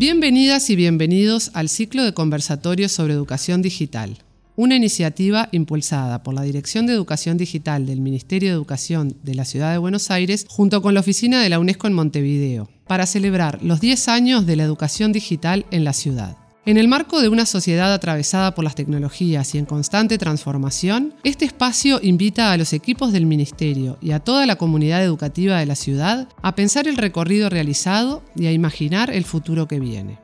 [0.00, 4.16] Bienvenidas y bienvenidos al ciclo de conversatorios sobre educación digital,
[4.56, 9.44] una iniciativa impulsada por la Dirección de Educación Digital del Ministerio de Educación de la
[9.44, 13.62] Ciudad de Buenos Aires junto con la Oficina de la UNESCO en Montevideo, para celebrar
[13.62, 16.34] los 10 años de la educación digital en la ciudad.
[16.66, 21.46] En el marco de una sociedad atravesada por las tecnologías y en constante transformación, este
[21.46, 25.74] espacio invita a los equipos del Ministerio y a toda la comunidad educativa de la
[25.74, 30.18] ciudad a pensar el recorrido realizado y a imaginar el futuro que viene.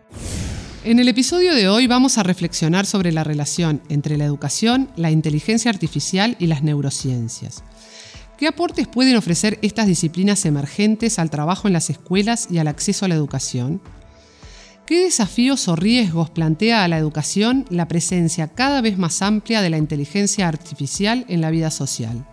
[0.84, 5.10] En el episodio de hoy vamos a reflexionar sobre la relación entre la educación, la
[5.10, 7.64] inteligencia artificial y las neurociencias.
[8.36, 13.06] ¿Qué aportes pueden ofrecer estas disciplinas emergentes al trabajo en las escuelas y al acceso
[13.06, 13.80] a la educación?
[14.86, 19.68] ¿Qué desafíos o riesgos plantea a la educación la presencia cada vez más amplia de
[19.68, 22.24] la inteligencia artificial en la vida social?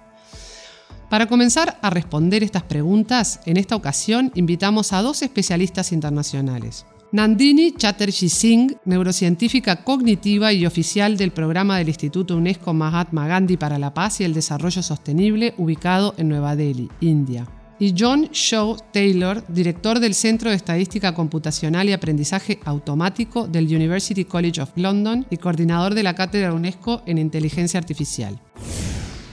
[1.10, 6.86] Para comenzar a responder estas preguntas, en esta ocasión invitamos a dos especialistas internacionales.
[7.12, 13.80] Nandini Chatterjee Singh, neurocientífica cognitiva y oficial del programa del Instituto UNESCO Mahatma Gandhi para
[13.80, 17.48] la Paz y el Desarrollo Sostenible, ubicado en Nueva Delhi, India
[17.84, 24.23] y John Shaw Taylor, director del Centro de Estadística Computacional y Aprendizaje Automático del University
[24.23, 28.39] College of London y coordinador de la Cátedra UNESCO en Inteligencia Artificial.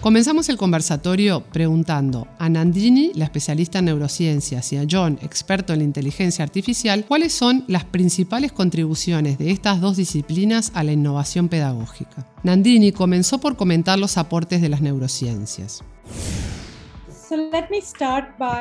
[0.00, 5.78] Comenzamos el conversatorio preguntando a Nandini, la especialista en neurociencias, y a John, experto en
[5.78, 11.48] la inteligencia artificial, cuáles son las principales contribuciones de estas dos disciplinas a la innovación
[11.48, 12.26] pedagógica.
[12.42, 15.84] Nandini comenzó por comentar los aportes de las neurociencias.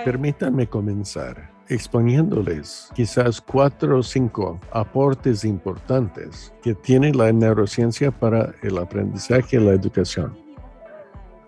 [0.05, 8.77] Permítanme comenzar exponiéndoles quizás cuatro o cinco aportes importantes que tiene la neurociencia para el
[8.77, 10.35] aprendizaje y la educación.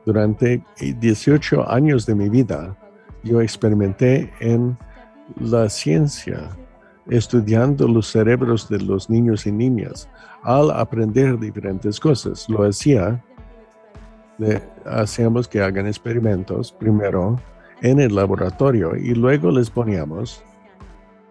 [0.06, 2.78] Durante 18 años de mi vida,
[3.24, 4.78] yo experimenté en
[5.40, 6.50] la ciencia,
[7.10, 10.08] estudiando los cerebros de los niños y niñas
[10.44, 12.48] al aprender diferentes cosas.
[12.48, 13.24] Lo hacía
[14.86, 17.40] hacíamos que hagan experimentos primero
[17.82, 20.44] en el laboratorio y luego les poníamos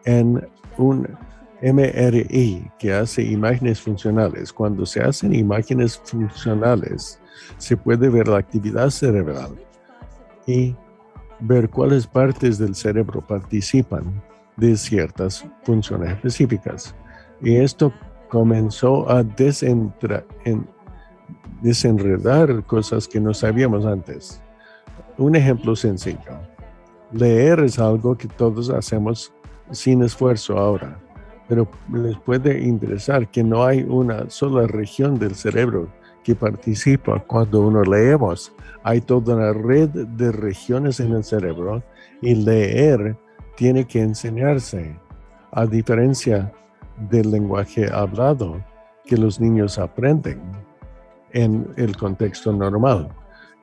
[0.04, 0.46] en
[0.78, 1.06] un
[1.62, 4.52] MRI que hace imágenes funcionales.
[4.52, 7.20] Cuando se hacen imágenes funcionales,
[7.58, 9.54] se puede ver la actividad cerebral
[10.46, 10.74] y
[11.40, 14.22] ver cuáles partes del cerebro participan
[14.56, 16.94] de ciertas funciones específicas.
[17.42, 17.92] Y esto
[18.28, 20.26] comenzó a desentrar
[21.60, 24.40] desenredar cosas que no sabíamos antes.
[25.18, 26.40] Un ejemplo sencillo.
[27.12, 29.32] Leer es algo que todos hacemos
[29.70, 30.98] sin esfuerzo ahora,
[31.48, 35.88] pero les puede interesar que no hay una sola región del cerebro
[36.22, 38.52] que participa cuando uno leemos.
[38.82, 41.82] Hay toda una red de regiones en el cerebro
[42.22, 43.16] y leer
[43.56, 44.96] tiene que enseñarse,
[45.52, 46.52] a diferencia
[47.10, 48.64] del lenguaje hablado
[49.04, 50.40] que los niños aprenden
[51.32, 53.08] en el contexto normal.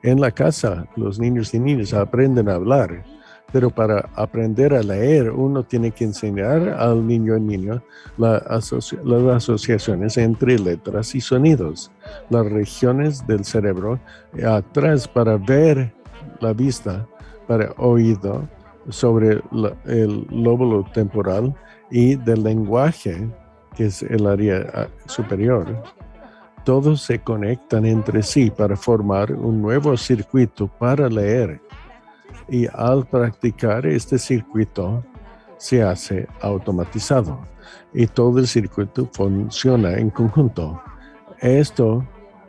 [0.02, 3.04] En la casa, los niños y niñas aprenden a hablar,
[3.52, 7.82] pero para aprender a leer, uno tiene que enseñar al niño y niño
[8.16, 11.90] las asociaciones entre letras y sonidos,
[12.30, 13.98] las regiones del cerebro
[14.46, 15.92] atrás para ver
[16.40, 17.06] la vista,
[17.46, 18.48] para oído,
[18.90, 19.42] sobre
[19.86, 21.54] el lóbulo temporal
[21.90, 23.28] y del lenguaje,
[23.76, 25.66] que es el área ah, superior
[26.68, 31.62] todos se conectan entre sí para formar un nuevo circuito para leer.
[32.46, 35.02] Y al practicar este circuito
[35.56, 37.40] se hace automatizado
[37.94, 40.78] y todo el circuito funciona en conjunto.
[41.40, 42.06] Esto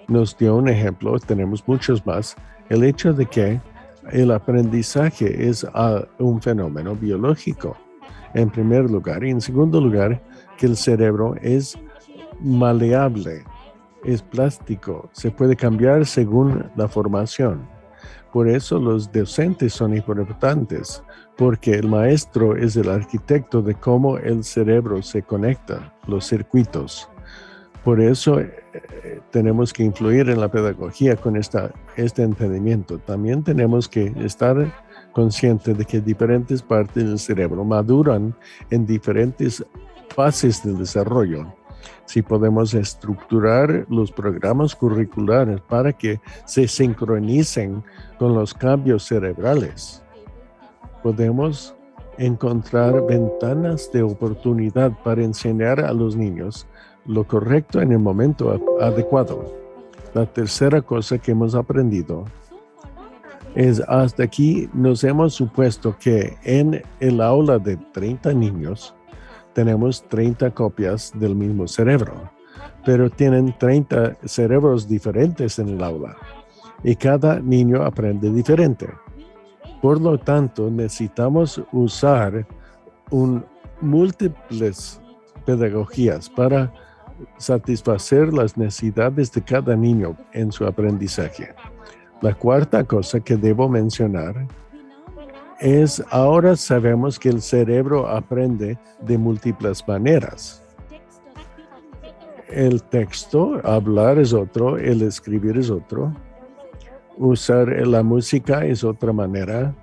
[0.09, 2.36] nos dio un ejemplo, tenemos muchos más,
[2.68, 3.62] el hecho de que
[4.12, 7.78] el aprendizaje es ah, un fenómeno biológico,
[8.34, 10.22] en primer lugar, y en segundo lugar,
[10.57, 11.80] que el cerebro es
[12.41, 13.46] maleable
[14.04, 17.68] es plástico, se puede cambiar según la formación.
[18.32, 21.04] Por eso los docentes son importantes,
[21.36, 27.10] porque el maestro es el arquitecto de cómo el cerebro se conecta, los circuitos.
[27.84, 28.51] Por eso eh,
[29.31, 33.00] tenemos que influir en la pedagogía con esta, este entendimiento.
[33.00, 34.72] También tenemos que estar
[35.12, 38.36] conscientes de que diferentes partes del cerebro maduran
[38.69, 39.66] en diferentes
[40.10, 41.51] fases del desarrollo
[42.10, 47.84] si podemos estructurar los programas curriculares para que se sincronicen
[48.18, 50.02] con los cambios cerebrales,
[51.04, 51.76] podemos
[52.18, 56.66] encontrar ventanas de oportunidad para enseñar a los niños
[57.06, 59.46] lo correcto en el momento adecuado.
[60.16, 62.26] La tercera cosa que hemos aprendido
[63.54, 68.96] es hasta aquí nos hemos supuesto que en el aula de 30 niños,
[69.60, 72.32] tenemos 30 copias del mismo cerebro,
[72.86, 76.16] pero tienen 30 cerebros diferentes en el aula
[76.82, 78.88] y cada niño aprende diferente.
[79.82, 82.48] Por lo tanto, necesitamos usar
[83.12, 83.44] un,
[83.82, 85.02] múltiples
[85.46, 86.72] pedagogías para
[87.38, 91.54] satisfacer las necesidades de cada niño en su aprendizaje.
[92.22, 94.48] La cuarta cosa que debo mencionar
[95.60, 100.64] es ahora sabemos que el cerebro aprende de múltiples maneras.
[102.48, 106.14] El texto, hablar es otro, el escribir es otro,
[107.18, 109.76] usar la música es otra manera,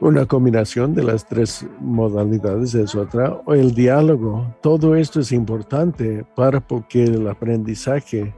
[0.00, 4.54] una combinación de las tres modalidades es otra, o el diálogo.
[4.60, 8.34] Todo esto es importante para que el aprendizaje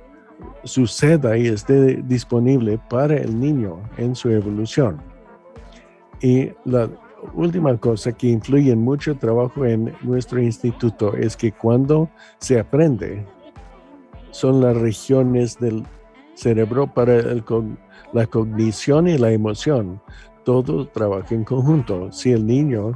[0.63, 5.16] suceda y esté disponible para el niño en su evolución.
[6.21, 6.89] Y la
[7.35, 12.09] última cosa que influye en mucho trabajo en nuestro instituto es que cuando
[12.39, 13.25] se aprende,
[14.31, 15.83] son las regiones del
[16.35, 17.23] cerebro para
[18.13, 20.01] la cognición y la emoción
[20.45, 22.13] todo trabaja en conjunto.
[22.13, 22.93] Si el niño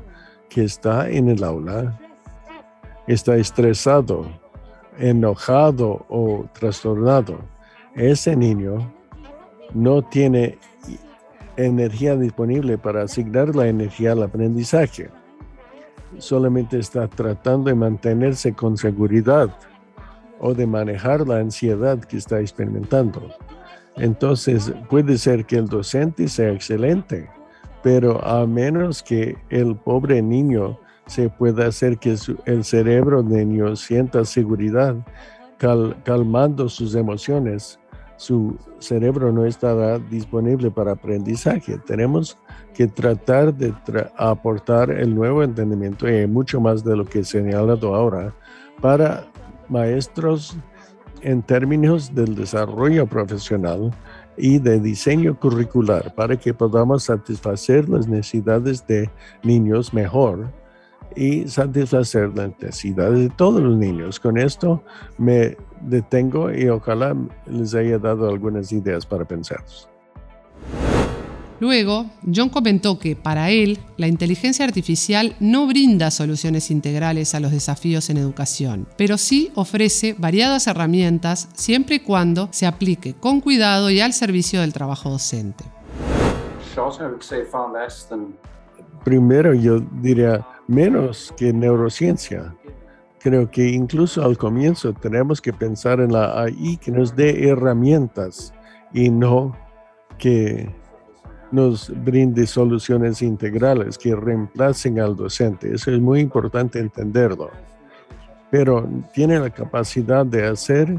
[0.48, 1.98] que está en el aula
[3.08, 4.26] está estresado,
[4.98, 7.40] enojado o trastornado,
[7.96, 8.92] ese niño
[9.74, 10.58] no tiene
[11.64, 15.10] energía disponible para asignar la energía al aprendizaje.
[16.18, 19.50] Solamente está tratando de mantenerse con seguridad
[20.40, 23.22] o de manejar la ansiedad que está experimentando.
[23.96, 27.28] Entonces puede ser que el docente sea excelente,
[27.82, 32.16] pero a menos que el pobre niño se pueda hacer que
[32.46, 34.96] el cerebro del niño sienta seguridad,
[36.04, 37.78] calmando sus emociones,
[38.20, 41.78] su cerebro no estará disponible para aprendizaje.
[41.78, 42.36] Tenemos
[42.74, 43.72] que tratar de
[44.14, 48.34] aportar el nuevo entendimiento y mucho más de lo que he señalado ahora
[48.82, 49.24] para
[49.70, 50.54] maestros
[51.22, 53.90] en términos del desarrollo profesional
[54.36, 59.08] y de diseño curricular para que podamos satisfacer las necesidades de
[59.42, 60.52] niños mejor
[61.16, 64.20] y satisfacer las necesidades de todos los niños.
[64.20, 64.82] Con esto
[65.18, 67.16] me detengo y ojalá
[67.46, 69.64] les haya dado algunas ideas para pensar.
[71.60, 77.52] Luego, John comentó que para él la inteligencia artificial no brinda soluciones integrales a los
[77.52, 83.90] desafíos en educación, pero sí ofrece variadas herramientas siempre y cuando se aplique con cuidado
[83.90, 85.64] y al servicio del trabajo docente.
[89.04, 92.54] Primero yo diría menos que neurociencia.
[93.18, 98.54] Creo que incluso al comienzo tenemos que pensar en la AI que nos dé herramientas
[98.92, 99.54] y no
[100.16, 100.72] que
[101.50, 105.74] nos brinde soluciones integrales que reemplacen al docente.
[105.74, 107.50] Eso es muy importante entenderlo.
[108.50, 110.98] Pero tiene la capacidad de hacer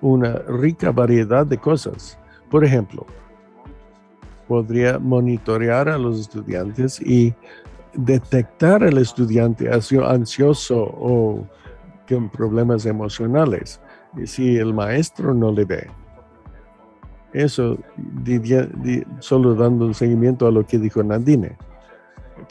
[0.00, 2.18] una rica variedad de cosas.
[2.50, 3.06] Por ejemplo,
[4.48, 7.32] podría monitorear a los estudiantes y
[7.94, 11.46] detectar al estudiante ansioso o
[12.08, 13.80] con problemas emocionales
[14.24, 16.02] si el maestro no le ve
[17.32, 17.78] eso,
[19.20, 21.56] solo dando un seguimiento a lo que dijo Nadine.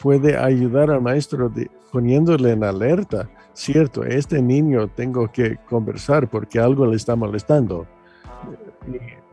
[0.00, 1.52] Puede ayudar al maestro
[1.92, 7.86] poniéndole en alerta, cierto, este niño tengo que conversar porque algo le está molestando.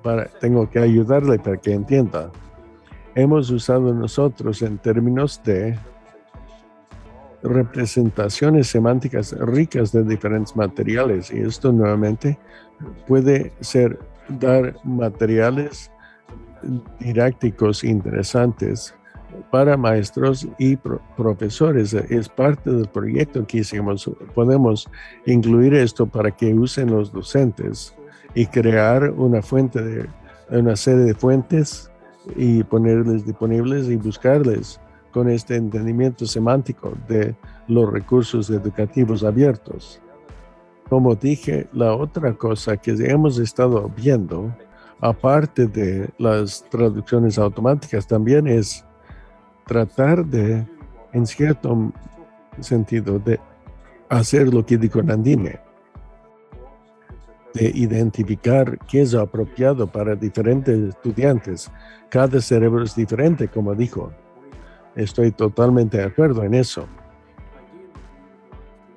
[0.04, 2.32] Para, tengo que ayudarle para que entienda.
[3.16, 5.78] Hemos usado nosotros en términos de
[7.44, 12.38] representaciones semánticas ricas de diferentes materiales y esto nuevamente
[13.08, 15.92] puede ser dar materiales
[17.00, 18.94] didácticos interesantes
[19.52, 21.94] para maestros y profesores.
[21.94, 24.10] Es parte del proyecto que hicimos.
[24.34, 24.90] Podemos
[25.26, 27.94] incluir esto para que usen los docentes
[28.34, 30.10] y crear una fuente de
[30.50, 31.92] una serie de fuentes
[32.36, 34.80] y ponerles disponibles y buscarles
[35.20, 37.36] con este entendimiento semántico de
[37.68, 40.00] los recursos educativos abiertos.
[40.90, 44.56] Como dije, la otra cosa que hemos estado viendo,
[45.02, 48.86] aparte de las traducciones automáticas, también es
[49.68, 50.66] tratar de,
[51.12, 51.92] en cierto
[52.62, 53.42] sentido, de
[54.08, 55.60] hacer lo que dijo Nandine,
[57.54, 61.70] de identificar qué es apropiado para diferentes estudiantes.
[62.08, 64.14] Cada cerebro es diferente, como dijo.
[64.96, 66.88] Estoy totalmente de acuerdo en eso.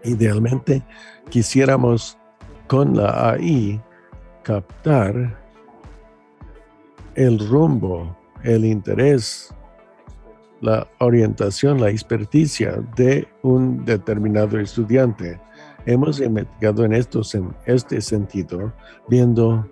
[0.04, 0.82] Idealmente,
[1.30, 2.18] quisiéramos
[2.66, 3.80] con la AI
[4.42, 5.38] captar
[7.14, 9.54] el rumbo, el interés
[10.62, 15.38] la orientación, la experticia de un determinado estudiante.
[15.84, 18.72] Hemos investigado en, estos, en este sentido,
[19.08, 19.68] viendo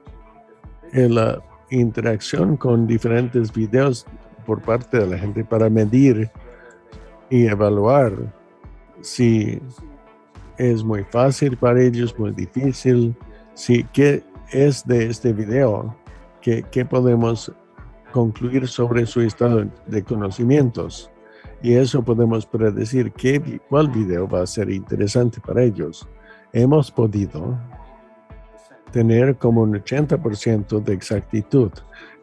[0.92, 4.04] la interacción con diferentes videos
[4.50, 6.28] por parte de la gente para medir
[7.30, 8.12] y evaluar
[9.00, 9.62] si
[10.58, 13.14] es muy fácil para ellos, muy difícil,
[13.54, 15.94] si qué es de este video,
[16.40, 17.52] qué, qué podemos
[18.10, 21.12] concluir sobre su estado de conocimientos.
[21.62, 26.08] Y eso podemos predecir qué, cuál video va a ser interesante para ellos.
[26.52, 27.56] Hemos podido
[28.90, 31.70] tener como un 80% de exactitud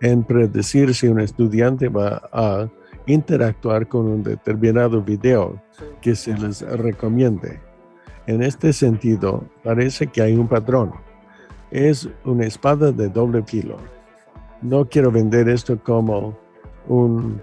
[0.02, 2.68] en predecir si un estudiante va a
[3.06, 5.62] interactuar con un determinado video
[6.02, 7.60] que se les recomiende.
[8.26, 10.92] En este sentido, parece que hay un patrón.
[11.72, 13.78] Es una espada de doble filo
[14.62, 16.38] no quiero vender esto como
[16.88, 17.42] un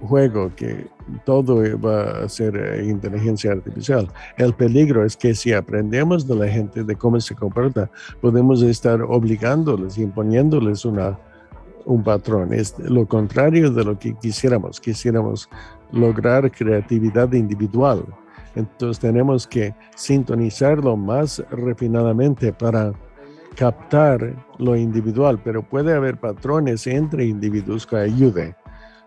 [0.00, 0.86] juego que
[1.24, 4.08] todo va a ser eh, inteligencia artificial.
[4.36, 9.02] El peligro es que si aprendemos de la gente de cómo se comporta, podemos estar
[9.02, 11.18] obligándoles, imponiéndoles una,
[11.84, 12.52] un patrón.
[12.52, 14.80] Es lo contrario de lo que quisiéramos.
[14.80, 15.48] Quisiéramos
[15.92, 18.04] lograr creatividad individual.
[18.54, 22.92] Entonces tenemos que sintonizarlo más refinadamente para
[23.56, 28.54] captar lo individual, pero puede haber patrones entre individuos que ayuden.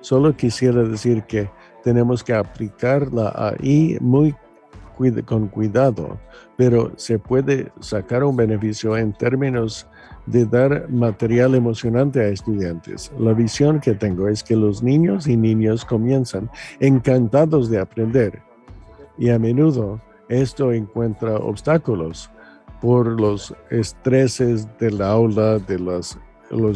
[0.02, 1.50] Solo quisiera decir que
[1.84, 4.36] tenemos que aplicar la AI muy
[5.26, 6.20] con cuidado,
[6.58, 9.88] pero se puede sacar un beneficio en términos
[10.26, 13.12] de dar material emocionante a estudiantes.
[13.18, 16.50] La visión que tengo es que los niños y niñas comienzan
[16.80, 18.42] encantados de aprender
[19.18, 22.30] y a menudo esto encuentra obstáculos
[22.82, 26.18] por los estreses del aula, de los,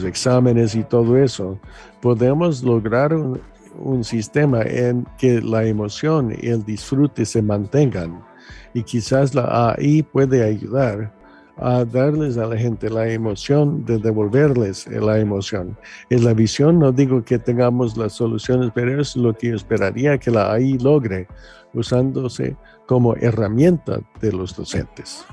[0.04, 1.60] exámenes y todo eso,
[2.02, 8.31] podemos lograr un sistema en que la emoción y el disfrute se mantengan.
[8.74, 11.13] Y quizás la AI puede ayudar
[11.58, 15.77] a darles a la gente la emoción de devolverles la emoción.
[16.10, 20.31] En la visión no digo que tengamos las soluciones, pero es lo que esperaría que
[20.31, 21.27] la AI logre
[21.74, 22.55] usándose
[22.88, 25.24] como herramienta de los docentes.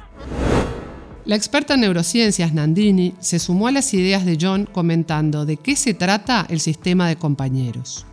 [1.24, 5.76] La experta en neurociencias Nandini se sumó a las ideas de John comentando de qué
[5.76, 8.06] se trata el sistema de compañeros.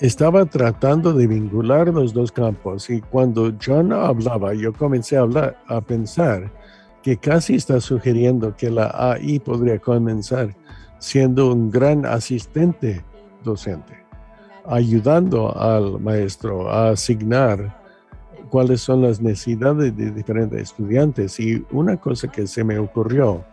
[0.00, 6.50] Estaba tratando de vincular los dos campos y cuando John hablaba yo comencé a, pensar
[7.02, 10.54] que casi está sugiriendo que la AI podría comenzar
[10.98, 13.04] siendo un gran asistente
[13.44, 14.04] docente,
[14.64, 17.76] ayudando al maestro a asignar
[18.50, 21.38] cuáles son las necesidades de diferentes estudiantes.
[21.40, 23.44] Y una cosa que se me ocurrió,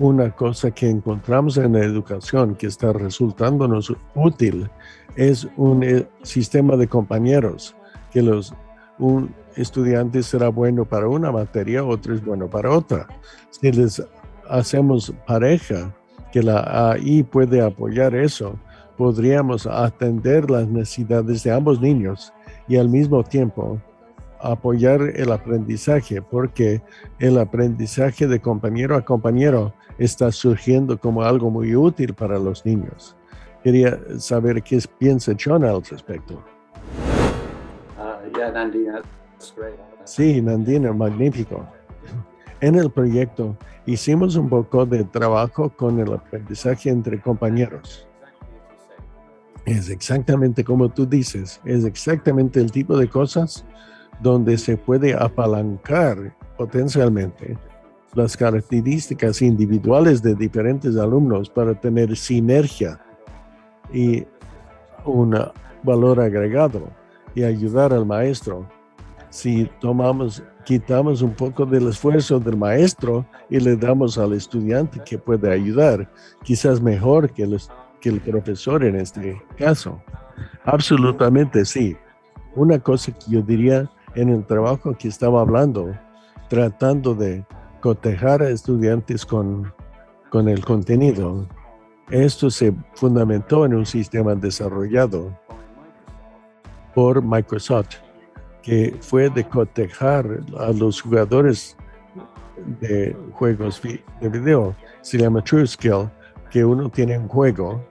[0.00, 4.68] una cosa que encontramos en la educación que está resultándonos útil,
[5.14, 7.76] es un eh, sistema de compañeros,
[8.10, 8.54] que los,
[8.98, 13.06] un estudiante será bueno para una materia, otro es bueno para otra.
[13.50, 14.02] Si les
[14.48, 15.94] hacemos pareja,
[16.32, 18.58] que la AI puede apoyar eso,
[18.96, 22.32] podríamos atender las necesidades de ambos niños
[22.68, 23.78] y al mismo tiempo
[24.42, 26.82] apoyar el aprendizaje, porque
[27.18, 33.16] el aprendizaje de compañero a compañero está surgiendo como algo muy útil para los niños.
[33.62, 36.42] Quería saber qué piensa John al respecto.
[37.98, 39.02] Uh, Nandina,
[40.04, 41.66] sí, Nandina, magnífico.
[42.60, 43.56] En el proyecto
[43.86, 48.06] hicimos un poco de trabajo con el aprendizaje entre compañeros.
[49.66, 53.64] Es exactamente como tú dices, es exactamente el tipo de cosas
[54.20, 57.56] donde se puede apalancar potencialmente
[58.14, 63.00] las características individuales de diferentes alumnos para tener sinergia
[63.92, 64.24] y
[65.04, 65.36] un
[65.82, 66.88] valor agregado
[67.34, 68.66] y ayudar al maestro.
[69.30, 75.16] Si tomamos, quitamos un poco del esfuerzo del maestro y le damos al estudiante que
[75.16, 76.10] puede ayudar,
[76.42, 77.48] quizás mejor que
[78.00, 80.02] que el profesor en este caso.
[80.64, 81.96] Absolutamente sí.
[82.56, 85.96] Una cosa que yo diría en el trabajo que estaba hablando,
[86.48, 87.44] tratando de
[87.80, 89.72] cotejar a estudiantes con,
[90.30, 91.46] con el contenido.
[92.10, 95.36] Esto se fundamentó en un sistema desarrollado
[96.94, 97.96] por Microsoft,
[98.62, 101.76] que fue de cotejar a los jugadores
[102.80, 104.74] de juegos de video.
[105.00, 106.10] Se llama True Skill,
[106.50, 107.82] que uno tiene un juego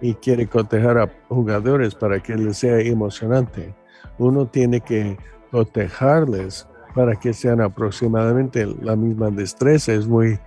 [0.00, 3.74] y quiere cotejar a jugadores para que les sea emocionante
[4.18, 5.16] uno tiene que
[5.50, 9.92] protegerles para que sean aproximadamente la misma destreza.
[9.92, 10.38] Es muy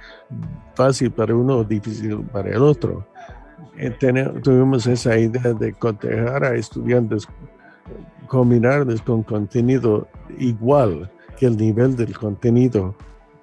[0.74, 3.06] fácil para uno, difícil para el otro.
[3.78, 7.28] eh, tuvimos esa idea de cotejar a estudiantes,
[8.28, 10.08] combinarles con contenido
[10.38, 12.96] igual que el nivel del contenido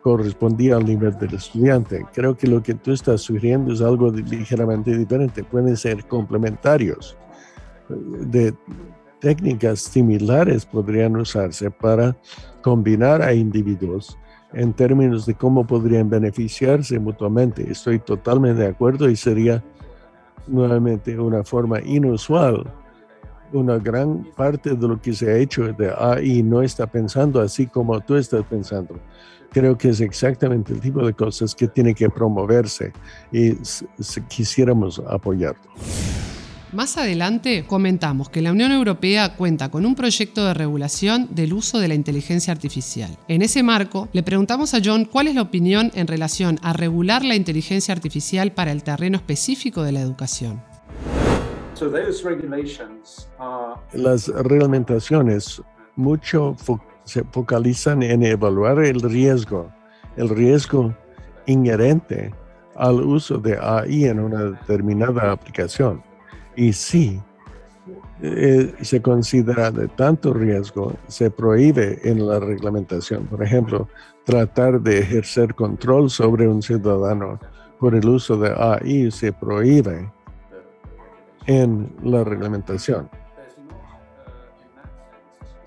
[0.03, 2.05] correspondía al nivel del estudiante.
[2.13, 5.43] Creo que lo que tú estás sugiriendo es algo ligeramente diferente.
[5.43, 7.17] Pueden ser complementarios.
[7.89, 8.53] De
[9.21, 12.17] técnicas similares podrían usarse para
[12.63, 14.19] combinar a individuos
[14.53, 17.71] en términos de cómo podrían beneficiarse mutuamente.
[17.71, 19.63] Estoy totalmente de acuerdo y sería
[20.47, 22.73] nuevamente una forma inusual.
[23.53, 27.67] Una gran parte de lo que se ha hecho de AI no está pensando así
[27.67, 28.99] como tú estás pensando.
[29.51, 32.93] Creo que es exactamente el tipo de cosas que tiene que promoverse
[33.31, 33.55] y
[34.29, 35.71] quisiéramos apoyarlo.
[36.77, 41.79] Más adelante comentamos que la Unión Europea cuenta con un proyecto de regulación del uso
[41.79, 43.17] de la inteligencia artificial.
[43.29, 47.25] En ese marco, le preguntamos a John cuál es la opinión en relación a regular
[47.25, 50.63] la inteligencia artificial para el terreno específico de la educación.
[53.95, 55.63] Las reglamentaciones
[55.95, 56.57] mucho
[57.05, 59.73] se focalizan en evaluar el riesgo,
[60.19, 60.95] el riesgo
[61.47, 62.35] inherente
[62.75, 66.06] al uso de AI en una determinada aplicación.
[66.57, 67.21] Y si
[68.23, 73.27] eh, se considera de tanto riesgo, se prohíbe en la reglamentación.
[73.27, 73.89] Por ejemplo,
[74.25, 77.39] tratar de ejercer control sobre un ciudadano
[77.79, 80.11] por el uso de AI se prohíbe
[81.47, 83.09] en la reglamentación.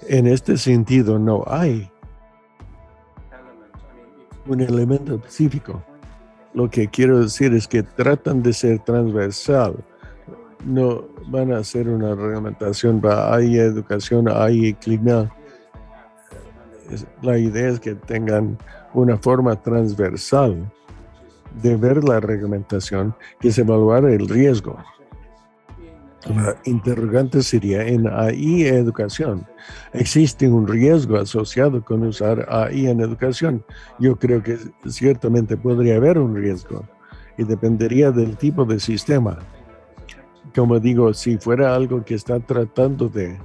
[0.07, 1.89] En este sentido, no hay
[4.47, 5.83] un elemento específico.
[6.55, 9.75] Lo que quiero decir es que tratan de ser transversal
[10.65, 15.33] no van a hacer una reglamentación para hay educación, hay clima.
[17.21, 18.57] La idea es que tengan
[18.93, 20.71] una forma transversal
[21.61, 24.77] de ver la reglamentación, que se evaluar el riesgo.
[26.27, 29.47] La interrogante sería en AI educación.
[29.93, 33.63] ¿Existe un riesgo asociado con usar AI en educación?
[33.99, 34.57] Yo creo que
[34.87, 36.85] ciertamente podría haber un riesgo
[37.37, 39.39] y dependería del tipo de sistema
[40.55, 43.37] como digo, si fuera algo que está tratando de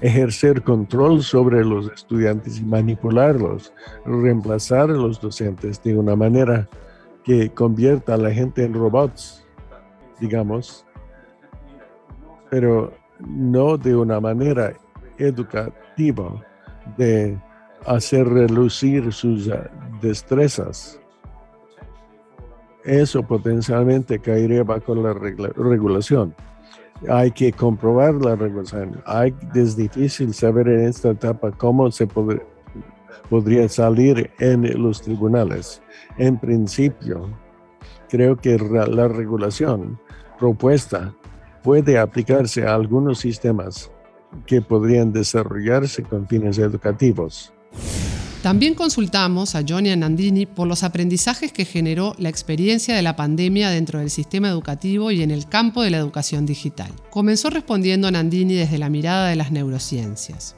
[0.00, 3.72] ejercer control sobre los estudiantes y manipularlos,
[4.04, 6.68] reemplazar a los docentes de una manera
[7.24, 9.44] que convierta a la gente en robots,
[10.20, 10.86] digamos,
[12.50, 14.72] pero no de una manera
[15.18, 16.42] educativa
[16.96, 17.38] de
[17.86, 19.50] hacer relucir sus
[20.00, 20.97] destrezas
[22.88, 26.34] eso potencialmente caería bajo la regulación.
[27.08, 29.00] Hay que comprobar la regulación.
[29.06, 32.08] Hay, es difícil saber en esta etapa cómo se
[33.28, 35.80] podría salir en los tribunales.
[36.16, 37.28] En principio,
[38.08, 40.00] creo que la regulación
[40.38, 41.14] propuesta
[41.62, 43.90] puede aplicarse a algunos sistemas
[44.46, 47.52] que podrían desarrollarse con fines educativos.
[48.42, 53.68] También consultamos a Johnny Nandini por los aprendizajes que generó la experiencia de la pandemia
[53.68, 56.92] dentro del sistema educativo y en el campo de la educación digital.
[57.10, 60.54] Comenzó respondiendo a Nandini desde la mirada de las neurociencias.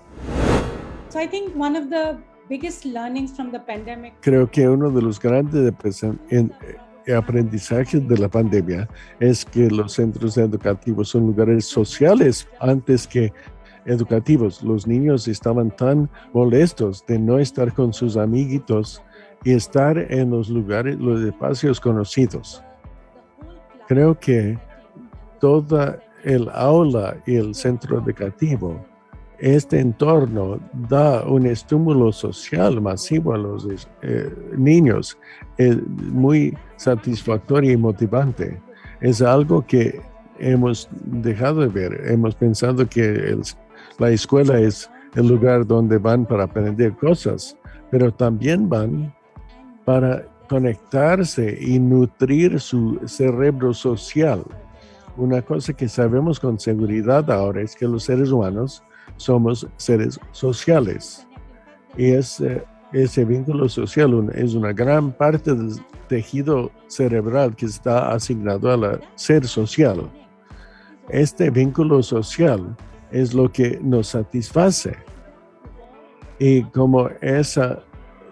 [4.20, 5.72] Creo que uno de los grandes
[6.30, 8.88] eh, aprendizajes de la pandemia
[9.20, 13.32] es que los centros educativos son lugares sociales antes que
[13.90, 14.62] educativos.
[14.62, 19.02] Los niños estaban tan molestos de no estar con sus amiguitos
[19.44, 22.62] y estar en los lugares, los espacios conocidos.
[23.88, 24.58] Creo que
[25.40, 28.84] toda el aula y el centro educativo,
[29.38, 33.66] este entorno da un estímulo social masivo a los
[34.02, 35.18] eh, niños,
[35.56, 38.60] es muy satisfactorio y motivante.
[39.00, 39.98] Es algo que
[40.38, 42.02] hemos dejado de ver.
[42.06, 43.42] Hemos pensado que el
[43.98, 47.56] la escuela es el lugar donde van para aprender cosas,
[47.90, 49.12] pero también van
[49.84, 54.42] para conectarse y nutrir su cerebro social.
[55.16, 58.82] Una cosa que sabemos con seguridad ahora es que los seres humanos
[59.16, 61.26] somos seres sociales.
[61.96, 65.74] Y ese, ese vínculo social es una gran parte del
[66.08, 70.10] tejido cerebral que está asignado al ser social.
[71.08, 72.76] Este vínculo social
[73.10, 74.96] es lo que nos satisface.
[76.38, 77.82] Y como esa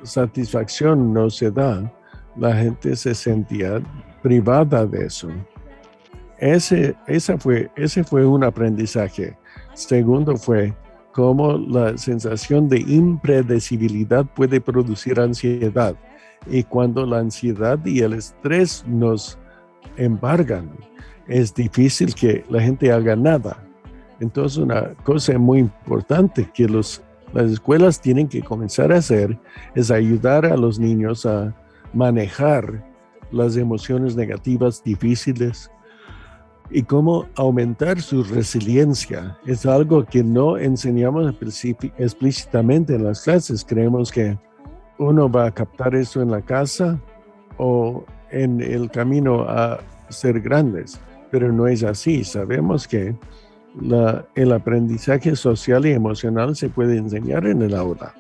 [0.03, 1.93] satisfacción no se da,
[2.37, 3.83] la gente se sentía
[4.23, 5.29] privada de eso.
[6.39, 6.95] Ese,
[7.39, 9.37] fue, ese fue un aprendizaje.
[9.75, 10.75] Segundo fue
[11.13, 15.97] cómo la sensación de impredecibilidad puede producir ansiedad.
[16.47, 19.37] Y cuando la ansiedad y el estrés nos
[19.97, 20.71] embargan,
[21.27, 23.68] es difícil que la gente haga nada.
[24.21, 27.03] Entonces, una cosa muy importante que las
[27.35, 29.39] escuelas tienen que comenzar a hacer
[29.75, 31.55] es ayudar a los niños a
[31.93, 32.85] manejar
[33.31, 35.71] las emociones negativas difíciles
[36.71, 39.39] y cómo aumentar su resiliencia.
[39.47, 41.35] Es algo que no enseñamos
[41.99, 43.65] explícitamente en las clases.
[43.65, 44.39] Creemos que
[44.99, 46.99] uno va a captar eso en la casa
[47.57, 49.79] o en el camino a
[50.11, 51.01] ser grandes,
[51.31, 52.25] pero no es así.
[52.25, 53.17] Sabemos que
[54.35, 58.15] el aprendizaje social y emocional se puede enseñar en el aula,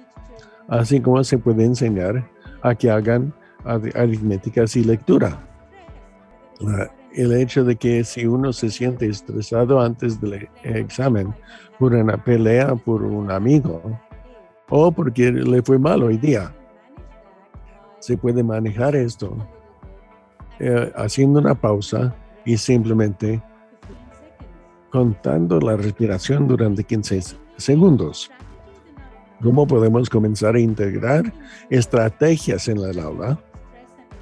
[0.68, 2.28] así como se puede enseñar
[2.62, 3.32] a que hagan
[3.64, 5.44] aritméticas y lectura.
[7.14, 11.34] el hecho de que si uno se siente estresado antes del examen
[11.78, 13.82] por una pelea por un amigo
[14.68, 16.52] o porque le fue mal hoy día,
[17.98, 19.36] se puede manejar esto
[20.60, 23.42] eh, haciendo una pausa y simplemente
[24.90, 28.31] contando la respiración durante 15 segundos.
[29.42, 31.33] ¿Cómo podemos comenzar a integrar
[31.70, 33.38] estrategias en la aula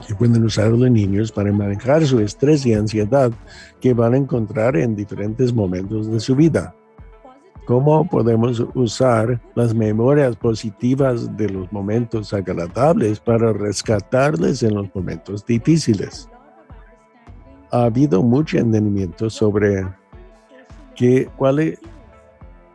[0.07, 3.33] que pueden usar los niños para manejar su estrés y ansiedad
[3.81, 6.75] que van a encontrar en diferentes momentos de su vida?
[7.67, 15.45] ¿Cómo podemos usar las memorias positivas de los momentos agradables para rescatarles en los momentos
[15.45, 16.29] difíciles?
[17.73, 19.85] Ha habido mucho entendimiento sobre
[20.97, 21.79] que, cuáles,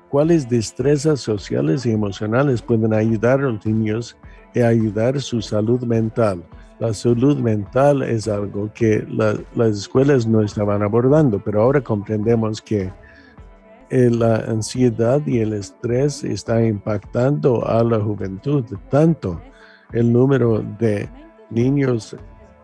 [0.10, 4.18] cuáles destrezas sociales y emocionales pueden ayudar a los niños
[4.54, 6.44] y ayudar su salud mental.
[6.80, 9.06] La salud mental es algo que
[9.56, 12.92] las escuelas no estaban abordando, pero ahora comprendemos que
[13.92, 19.42] eh, la ansiedad y el estrés están impactando a la juventud, tanto
[19.92, 21.10] el número de
[21.50, 22.16] niños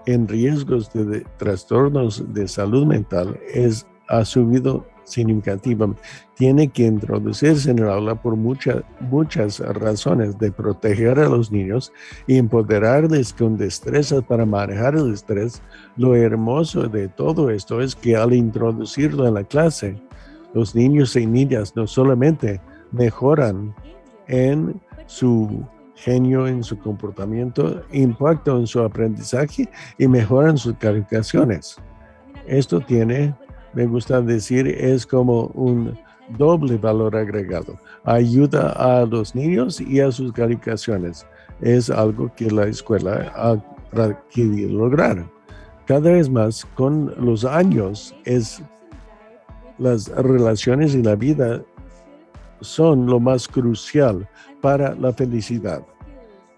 [0.05, 5.89] en riesgos de, trastornos de salud mental es, ha subido significativa.
[6.35, 11.91] Tiene que introducirse en el aula por muchas muchas razones de proteger a los niños
[12.27, 15.61] y empoderarles con destrezas para manejar el estrés.
[15.95, 19.95] Lo hermoso de todo esto es que al introducirlo en la clase,
[20.53, 23.73] los niños y niñas no solamente mejoran
[24.27, 25.65] en su
[25.95, 31.77] genio, en su comportamiento, impacto en su aprendizaje y mejoran sus calificaciones.
[32.45, 33.33] Esto tiene
[33.77, 35.95] me gusta decir, es como un
[36.39, 37.77] doble valor agregado.
[38.05, 41.27] Ayuda a los niños y a sus calificaciones.
[41.61, 43.55] Es algo que la escuela ha
[44.31, 45.23] querido lograr.
[45.85, 48.63] Cada vez más, con los años, es
[49.77, 51.61] las relaciones y la vida
[52.61, 54.27] son lo más crucial
[54.59, 55.83] para la felicidad.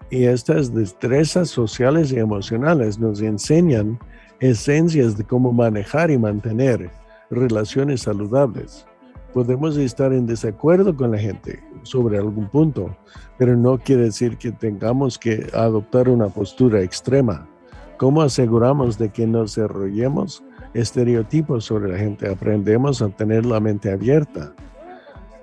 [0.08, 3.98] Y estas destrezas sociales y emocionales nos enseñan
[4.40, 6.98] esencias de cómo manejar y mantener
[7.30, 8.86] relaciones saludables.
[9.32, 12.96] Podemos estar en desacuerdo con la gente sobre algún punto,
[13.38, 17.48] pero no quiere decir que tengamos que adoptar una postura extrema.
[17.96, 20.42] ¿Cómo aseguramos de que no desarrollemos
[20.74, 22.28] estereotipos sobre la gente?
[22.28, 24.52] Aprendemos a tener la mente abierta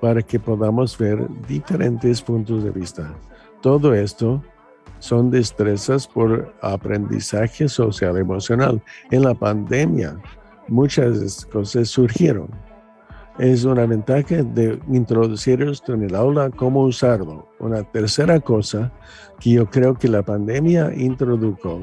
[0.02, 3.14] para que podamos ver diferentes puntos de vista.
[3.62, 4.44] Todo esto
[5.00, 8.82] son destrezas por aprendizaje social emocional.
[9.12, 10.18] En la pandemia
[10.68, 12.50] muchas cosas surgieron.
[13.40, 17.48] Es una ventaja de introducir esto en el aula, cómo usarlo.
[17.60, 18.92] Una tercera cosa
[19.40, 21.82] que yo creo que la pandemia introdujo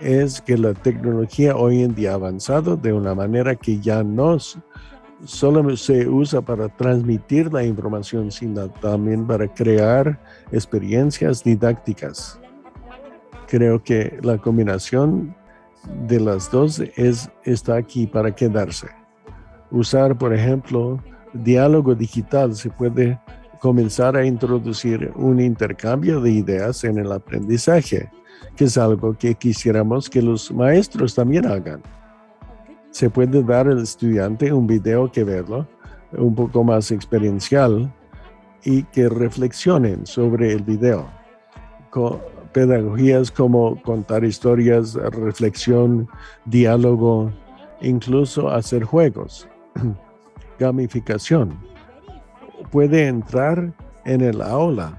[0.00, 4.38] es que la tecnología hoy en día ha avanzado de una manera que ya no
[5.24, 12.40] solo se usa para transmitir la información, sino también para crear experiencias didácticas.
[13.46, 15.36] Creo que la combinación
[16.06, 18.88] de las dos es, está aquí para quedarse.
[19.70, 23.18] Usar, por ejemplo, diálogo digital se puede
[23.60, 28.10] comenzar a introducir un intercambio de ideas en el aprendizaje,
[28.56, 31.82] que es algo que quisiéramos que los maestros también hagan.
[32.90, 35.66] Se puede dar al estudiante un video que verlo,
[36.12, 37.92] un poco más experiencial,
[38.64, 41.06] y que reflexionen sobre el video
[42.54, 46.08] pedagogías como contar historias, reflexión,
[46.46, 47.30] diálogo,
[47.82, 49.46] incluso hacer juegos,
[50.58, 51.58] gamificación.
[52.70, 53.74] Puede entrar
[54.06, 54.98] en el aula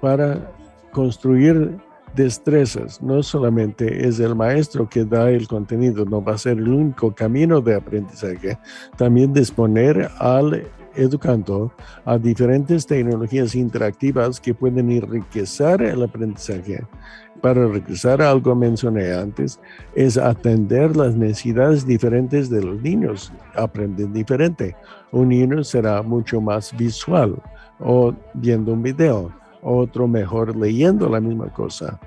[0.00, 0.52] para
[0.90, 1.78] construir
[2.14, 3.00] destrezas.
[3.00, 7.14] No solamente es el maestro que da el contenido, no va a ser el único
[7.14, 8.58] camino de aprendizaje.
[8.96, 11.72] También disponer al educando
[12.04, 16.86] a diferentes tecnologías interactivas que pueden enriquecer el aprendizaje
[17.42, 19.60] para regresar a algo mencioné antes,
[19.94, 23.32] es atender las necesidades diferentes de los niños.
[23.56, 24.76] Aprenden diferente.
[25.10, 27.34] Un niño será mucho más visual
[27.80, 31.98] o viendo un video, otro mejor leyendo la misma cosa.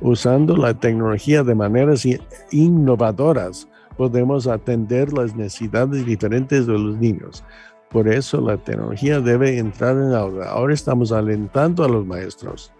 [0.00, 2.04] Usando la tecnología de maneras
[2.50, 7.44] innovadoras, podemos atender las necesidades diferentes de los niños.
[7.94, 10.48] Por eso la tecnología debe entrar en aula.
[10.48, 12.72] Ahora estamos alentando a los maestros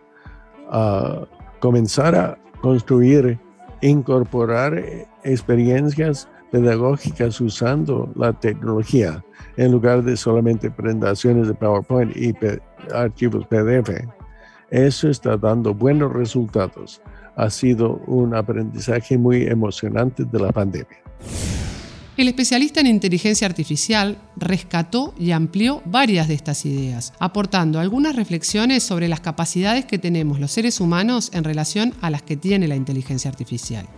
[0.73, 1.25] a
[1.61, 3.39] comenzar a construir,
[3.81, 4.83] incorporar
[5.23, 9.25] experiencias pedagógicas usando la tecnología
[9.57, 12.35] en lugar de solamente presentaciones de PowerPoint y
[12.93, 13.91] archivos PDF.
[14.71, 17.01] Eso está dando buenos resultados.
[17.37, 20.99] Ha sido un aprendizaje muy emocionante de la pandemia.
[22.17, 28.85] El especialista en inteligencia artificial rescató y amplió varias de estas ideas, aportando algunas reflexiones
[28.85, 32.77] sobre las capacidades que tenemos los seres humanos en relación a las que tiene la
[32.77, 33.89] inteligencia artificial.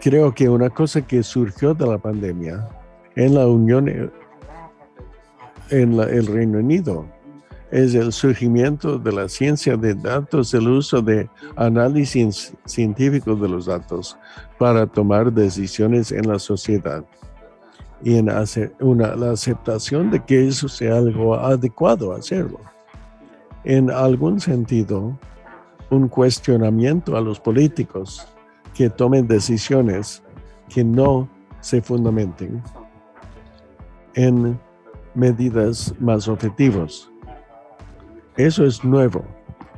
[0.00, 2.68] Creo que una cosa que surgió de la pandemia
[3.16, 3.88] en la Unión,
[5.70, 7.06] en el Reino Unido,
[7.70, 13.66] es el surgimiento de la ciencia de datos, el uso de análisis científico de los
[13.66, 14.16] datos
[14.58, 17.04] para tomar decisiones en la sociedad
[18.02, 22.60] y en la aceptación de que eso sea algo adecuado hacerlo.
[23.62, 25.18] En algún sentido,
[25.90, 28.26] un cuestionamiento a los políticos
[28.74, 30.22] que tomen decisiones
[30.68, 31.28] que no
[31.60, 32.62] se fundamenten
[34.14, 34.58] en
[35.14, 37.09] medidas más objetivas
[38.46, 39.24] eso es nuevo,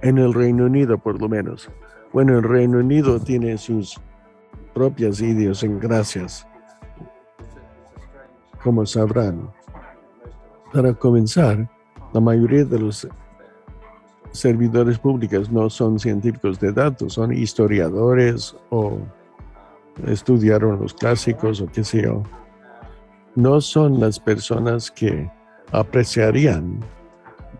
[0.02, 1.70] en el Reino Unido por lo menos.
[2.12, 3.98] Bueno, el Reino Unido tiene sus
[4.74, 6.46] propias idiosincrasias,
[8.62, 9.50] como sabrán.
[10.72, 11.68] Para comenzar,
[12.12, 13.08] la mayoría de los
[14.32, 18.98] servidores públicos no son científicos de datos, son historiadores o
[20.06, 22.22] estudiaron los clásicos o qué sé yo.
[23.34, 25.30] No son las personas que
[25.70, 26.80] apreciarían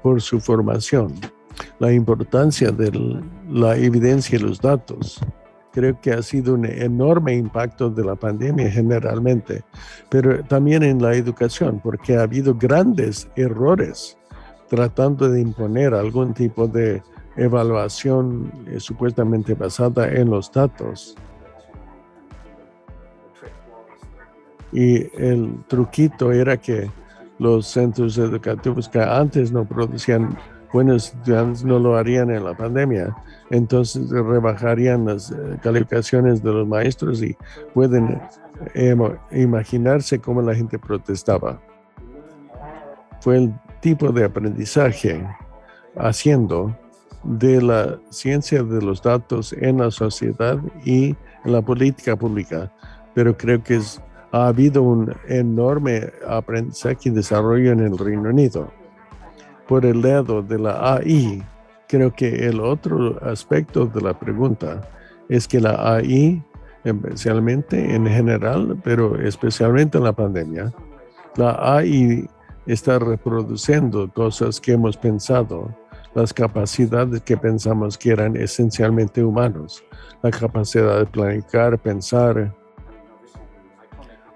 [0.03, 1.13] por su formación.
[1.79, 5.21] La importancia de la evidencia y los datos.
[5.73, 9.63] Creo que ha sido un enorme impacto de la pandemia generalmente,
[10.11, 14.19] pero también en la educación, porque ha habido grandes errores
[14.69, 17.03] tratando de imponer algún tipo de
[17.37, 21.15] evaluación eh, supuestamente basada en los datos.
[24.73, 26.91] Y el truquito era que
[27.43, 30.39] los centros educativos que antes no producían
[30.73, 33.15] buenos estudiantes no lo harían en la pandemia.
[33.51, 37.37] Entonces rebajarían las eh, calificaciones de los maestros y
[37.75, 38.21] pueden
[38.75, 38.97] eh,
[39.33, 41.61] imaginarse cómo la gente protestaba.
[43.21, 45.27] Fue el tipo de aprendizaje
[45.97, 46.77] haciendo
[47.25, 52.73] de la ciencia de los datos en la sociedad y en la política pública.
[53.15, 54.01] Pero creo que es
[54.33, 58.73] ha habido un enorme aprendizaje y desarrollo en el Reino Unido.
[59.69, 61.43] Por el lado de la AI,
[61.87, 64.81] creo que el otro aspecto de la pregunta
[65.29, 66.43] es que la AI,
[66.83, 70.73] especialmente en general, pero especialmente en la pandemia,
[71.37, 72.27] la AI
[72.67, 75.75] está reproduciendo cosas que hemos pensado,
[76.15, 79.83] las capacidades que pensamos que eran esencialmente humanos,
[80.23, 82.55] la capacidad de planificar, pensar,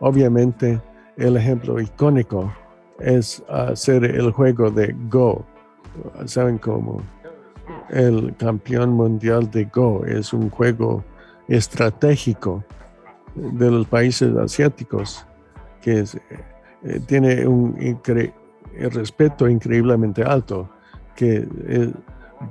[0.00, 0.80] Obviamente,
[1.16, 2.52] el ejemplo icónico
[2.98, 5.44] es hacer el juego de Go.
[6.26, 7.02] ¿Saben cómo?
[7.88, 11.04] El campeón mundial de Go es un juego
[11.48, 12.64] estratégico
[13.35, 15.26] de los países asiáticos
[15.80, 17.76] que eh, tiene un
[18.90, 20.68] respeto increíblemente alto,
[21.14, 21.92] que eh,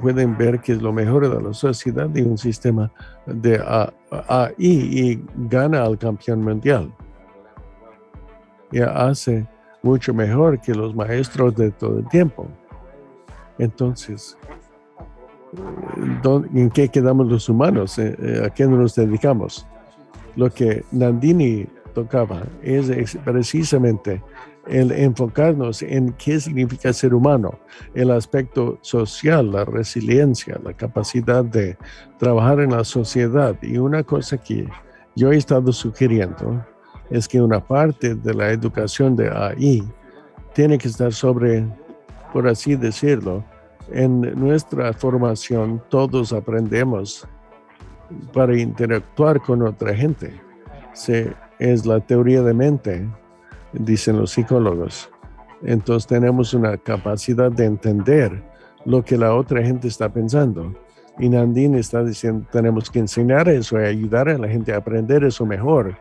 [0.02, 2.92] pueden ver que es lo mejor de la sociedad y un sistema
[3.26, 3.62] de
[4.10, 6.92] AI y gana al campeón mundial
[8.84, 9.48] hace
[9.82, 12.48] mucho mejor que los maestros de todo el tiempo.
[13.58, 14.38] Entonces,
[16.54, 17.98] ¿en qué quedamos los humanos?
[18.00, 19.66] Eh, eh, ¿A qué nos dedicamos?
[20.36, 24.22] Lo que Nandini tocaba es precisamente
[24.68, 27.60] el enfocarnos en qué significa ser humano,
[27.94, 31.78] el aspecto social, la resiliencia, la capacidad de
[32.18, 33.56] trabajar en la sociedad.
[33.62, 34.68] Y una cosa que
[35.16, 36.66] yo he estado sugiriendo
[37.10, 39.84] es que una parte de la educación de AI
[40.54, 41.66] tiene que estar sobre,
[42.34, 43.44] por así decirlo,
[43.92, 47.28] en nuestra formación todos aprendemos
[48.34, 50.34] para interactuar con otra gente.
[50.94, 53.08] Se, es la teoría de mente,
[53.74, 55.10] dicen los psicólogos.
[55.64, 58.44] Entonces tenemos una capacidad de entender
[58.86, 60.74] lo que la otra gente está pensando.
[61.18, 65.24] Y Nandine está diciendo, tenemos que enseñar eso y ayudar a la gente a aprender
[65.24, 65.96] eso mejor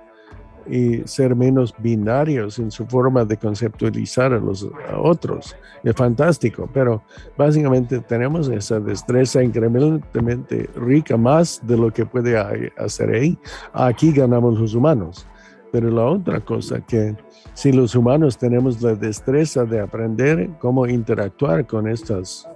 [0.66, 5.56] y ser menos binarios en su forma de conceptualizar a los otros.
[5.82, 7.02] Es fantástico, pero
[7.36, 12.38] básicamente tenemos esa destreza increíblemente rica, más de lo que puede
[12.78, 13.38] hacer ahí.
[13.72, 15.26] Aquí ganamos los humanos.
[15.72, 17.16] Pero la otra cosa que
[17.52, 22.48] si los humanos tenemos la destreza de aprender cómo interactuar con estas,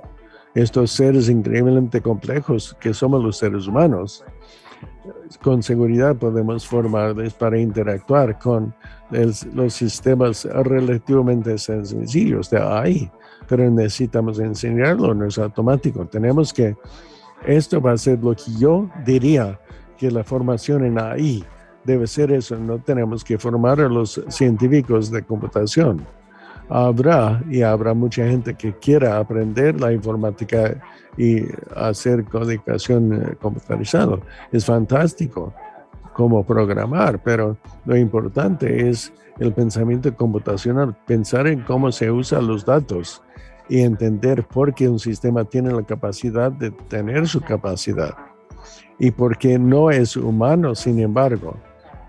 [0.54, 4.24] estos seres increíblemente complejos que somos los seres humanos,
[5.42, 8.74] con seguridad podemos formarles para interactuar con
[9.54, 13.10] los sistemas relativamente sencillos de AI,
[13.46, 16.06] pero necesitamos enseñarlo, no es automático.
[16.06, 16.76] Tenemos que,
[17.46, 19.58] esto va a ser lo que yo diría
[19.96, 21.44] que la formación en AI
[21.84, 26.04] debe ser eso, no tenemos que formar a los científicos de computación.
[26.68, 30.78] Habrá y habrá mucha gente que quiera aprender la informática
[31.18, 31.44] y
[31.76, 34.18] hacer codificación eh, computarizada.
[34.50, 35.52] Es fantástico
[36.14, 42.64] como programar, pero lo importante es el pensamiento computacional, pensar en cómo se usan los
[42.64, 43.22] datos
[43.68, 48.14] y entender por qué un sistema tiene la capacidad de tener su capacidad
[48.98, 51.56] y por qué no es humano, sin embargo,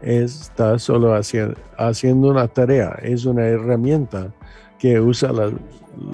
[0.01, 4.33] está solo haciendo una tarea, es una herramienta
[4.79, 5.31] que usa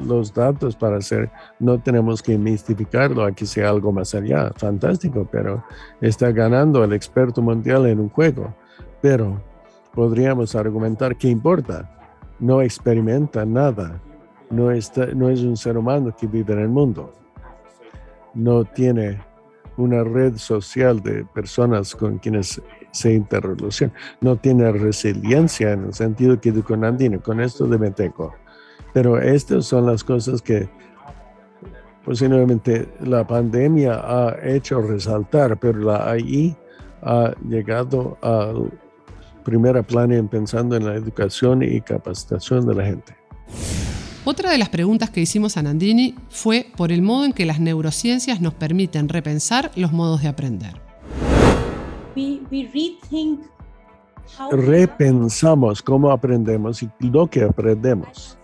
[0.05, 5.27] los datos para hacer, no tenemos que mistificarlo a que sea algo más allá, fantástico,
[5.31, 5.63] pero
[6.01, 8.53] está ganando el experto mundial en un juego.
[9.01, 9.41] Pero
[9.93, 11.89] podríamos argumentar que importa,
[12.39, 14.01] no experimenta nada,
[14.49, 14.69] no,
[15.15, 17.13] no es un ser humano que vive en el mundo,
[18.33, 19.21] no tiene
[19.77, 26.39] una red social de personas con quienes se interrelaciona, no tiene resiliencia en el sentido
[26.39, 28.33] que con Andino, con esto de Meteco
[28.95, 30.69] pero estas son las cosas que
[32.05, 36.55] posiblemente la pandemia ha hecho resaltar, pero la AI
[37.01, 38.71] ha llegado al
[39.43, 43.17] primer plano pensando en la educación y capacitación de la gente.
[44.23, 47.59] Otra de las preguntas que hicimos a Nandini fue por el modo en que las
[47.59, 50.79] neurociencias nos permiten repensar los modos de aprender.
[54.51, 58.37] Repensamos cómo aprendemos y lo que aprendemos.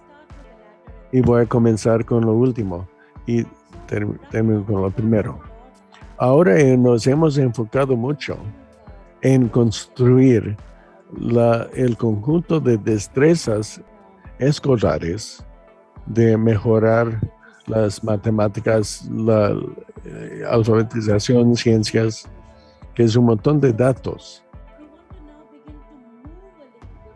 [1.11, 2.87] Y voy a comenzar con lo último
[3.25, 3.45] y
[3.87, 5.39] termino con lo primero.
[6.17, 8.37] Ahora eh, nos hemos enfocado mucho
[9.21, 10.55] en construir
[11.73, 13.81] el conjunto de destrezas
[14.39, 15.43] escolares
[16.05, 17.19] de mejorar
[17.67, 19.55] las matemáticas, la
[20.05, 22.27] eh, alfabetización, ciencias,
[22.93, 24.43] que es un montón de datos.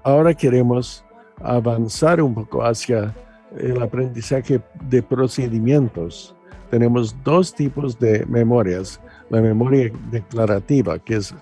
[0.03, 1.03] Ahora queremos
[1.41, 3.13] avanzar un poco hacia
[3.59, 6.35] el aprendizaje de procedimientos.
[6.69, 8.99] Tenemos dos tipos de memorias.
[9.29, 11.33] La memoria declarativa, que es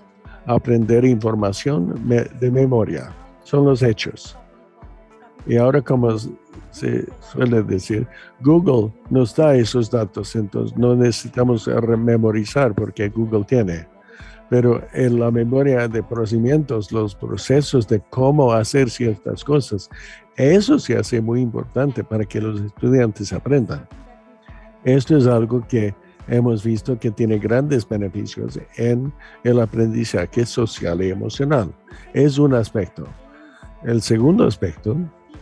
[0.46, 4.36] aprender información de memoria, son los hechos.
[5.46, 6.16] Y ahora, como
[6.70, 8.06] se suele decir,
[8.40, 13.86] Google nos da esos datos, entonces no necesitamos rememorizar porque Google tiene.
[14.50, 19.90] Pero en la memoria de procedimientos, los procesos de cómo hacer ciertas cosas,
[20.36, 23.86] eso se hace muy importante para que los estudiantes aprendan.
[24.84, 25.94] Esto es algo que
[26.28, 29.12] hemos visto que tiene grandes beneficios en
[29.44, 31.72] el aprendizaje social y emocional.
[32.12, 33.06] Es un aspecto.
[33.84, 34.96] El segundo aspecto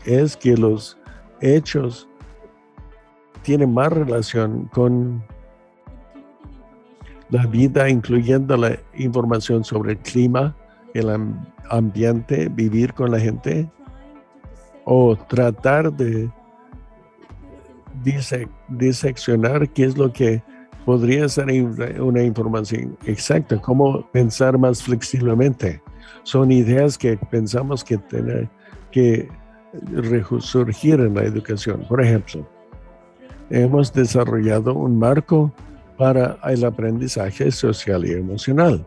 [0.05, 0.99] es que los
[1.41, 2.09] hechos
[3.43, 5.23] tienen más relación con
[7.31, 10.55] la vida, incluyendo la información sobre el clima,
[10.95, 11.09] el
[11.71, 13.71] ambiente, vivir con la gente,
[14.85, 16.31] o tratar de
[18.69, 20.43] diseccionar qué es lo que
[20.85, 21.49] podría ser
[22.01, 25.81] una información exacta, cómo pensar más flexiblemente.
[26.25, 28.51] Son ideas que pensamos que tienen
[28.91, 29.29] que
[29.93, 31.85] resurgir en la educación.
[31.89, 32.47] Por ejemplo,
[33.51, 35.53] hemos desarrollado un marco
[35.97, 38.87] para el aprendizaje social y emocional.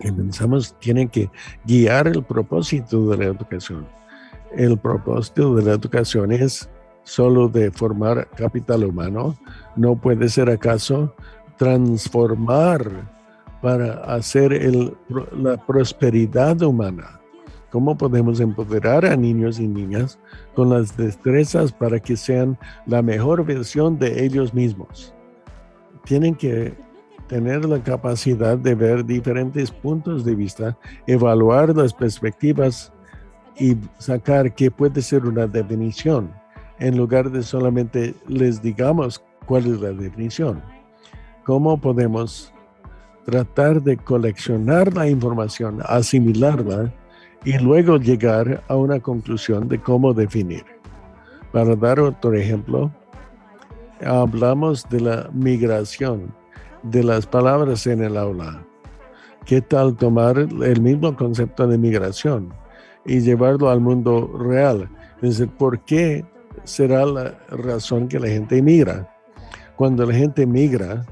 [0.00, 1.30] Y pensamos tienen que
[1.64, 3.86] guiar el propósito de la educación
[4.54, 6.68] el propósito de la educación es
[7.02, 9.36] solo de formar capital humano,
[9.76, 11.14] no puede ser acaso
[11.56, 12.90] transformar
[13.62, 14.60] para hacer
[15.32, 17.20] la prosperidad humana.
[17.70, 20.18] ¿Cómo podemos empoderar a niños y niñas
[20.54, 25.14] con las destrezas para que sean la mejor versión de ellos mismos?
[26.04, 26.74] Tienen que
[27.28, 32.92] tener la capacidad de ver diferentes puntos de vista, evaluar las perspectivas
[33.58, 36.30] y sacar qué puede ser una definición,
[36.78, 40.62] en lugar de solamente les digamos cuál es la definición.
[41.44, 42.52] cómo podemos
[43.24, 46.92] tratar de coleccionar la información, asimilarla
[47.44, 50.64] y luego llegar a una conclusión de cómo definir.
[51.52, 52.90] Para dar otro ejemplo,
[54.04, 56.34] hablamos de la migración,
[56.82, 58.60] de las palabras en el aula.
[59.44, 62.52] ¿Qué tal tomar el mismo concepto de migración
[63.06, 64.88] y llevarlo al mundo real?
[65.22, 66.24] Es decir, ¿por qué
[66.64, 69.12] será la razón que la gente migra?
[69.76, 71.04] Cuando la gente migra,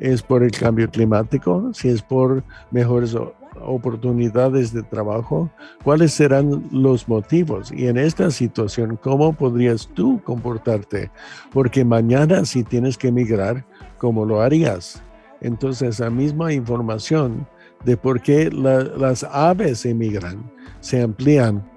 [0.00, 3.14] es por el cambio climático, si es por mejores
[3.60, 5.50] oportunidades de trabajo,
[5.84, 11.10] cuáles serán los motivos y en esta situación, ¿cómo podrías tú comportarte?
[11.52, 13.66] Porque mañana si tienes que emigrar,
[13.98, 15.02] ¿cómo lo harías?
[15.42, 17.46] Entonces, la misma información
[17.84, 20.50] de por qué las aves emigran
[20.80, 21.68] se amplían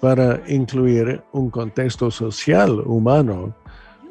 [0.00, 3.54] para incluir un contexto social humano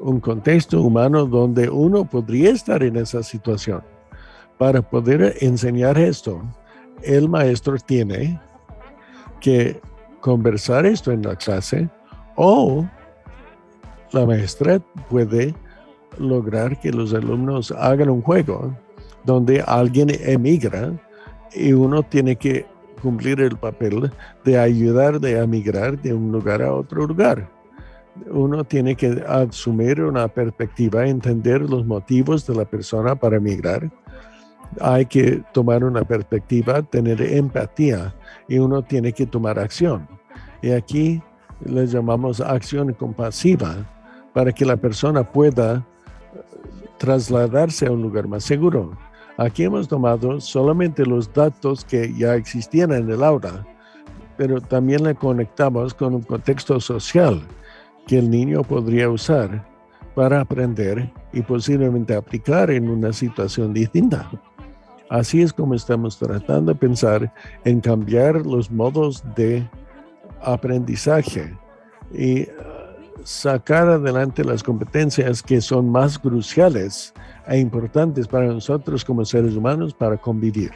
[0.02, 3.82] un contexto humano donde uno podría estar en esa situación.
[4.58, 6.42] Para poder enseñar esto,
[7.04, 8.40] el maestro tiene
[9.40, 9.80] que
[10.20, 11.90] conversar esto en la clase
[12.36, 12.86] o
[14.12, 14.80] la maestra
[15.10, 15.56] puede
[16.18, 18.76] lograr que los alumnos hagan un juego
[19.24, 20.92] donde alguien emigra
[21.54, 22.66] y uno tiene que
[23.02, 24.12] cumplir el papel
[24.46, 27.50] de ayudar de emigrar de un lugar a otro lugar
[28.30, 33.90] uno tiene que asumir una perspectiva, entender los motivos de la persona para emigrar.
[34.80, 38.14] Hay que tomar una perspectiva, tener empatía
[38.48, 40.08] y uno tiene que tomar acción.
[40.62, 41.22] Y aquí
[41.66, 43.76] le llamamos acción compasiva
[44.34, 45.86] para que la persona pueda
[46.98, 48.98] trasladarse a un lugar más seguro.
[49.42, 53.66] Aquí hemos tomado solamente los datos que ya existían en el aula,
[54.38, 57.42] pero también le conectamos con un contexto social
[58.06, 59.66] que el niño podría usar
[60.14, 64.30] para aprender y posiblemente aplicar en una situación distinta.
[65.10, 67.34] Así es como estamos tratando de pensar
[67.66, 69.68] en cambiar los modos de
[70.44, 71.58] aprendizaje
[72.14, 72.48] y
[73.24, 77.14] sacar adelante las competencias que son más cruciales
[77.48, 80.72] e importantes para nosotros como seres humanos para convivir.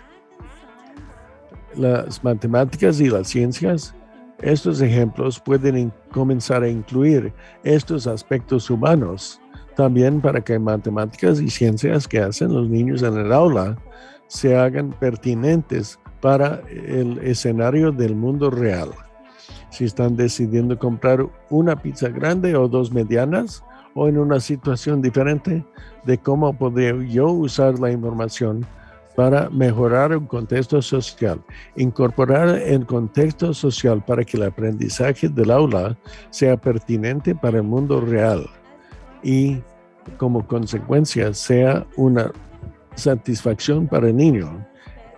[1.76, 3.94] Las matemáticas y las ciencias
[4.42, 7.34] estos ejemplos pueden comenzar a incluir
[7.64, 9.40] estos aspectos humanos
[9.76, 13.78] también para que matemáticas y ciencias que hacen los niños en el aula
[14.28, 18.90] se hagan pertinentes para el escenario del mundo real.
[19.76, 23.62] Si están decidiendo comprar una pizza grande o dos medianas
[23.94, 25.66] o en una situación diferente
[26.06, 28.66] de cómo podría yo usar la información
[29.18, 31.42] para mejorar un contexto social,
[31.76, 35.98] incorporar el contexto social para que el aprendizaje del aula
[36.30, 38.46] sea pertinente para el mundo real
[39.24, 39.58] y
[40.16, 42.32] como consecuencia sea una
[42.96, 44.66] satisfacción para el niño.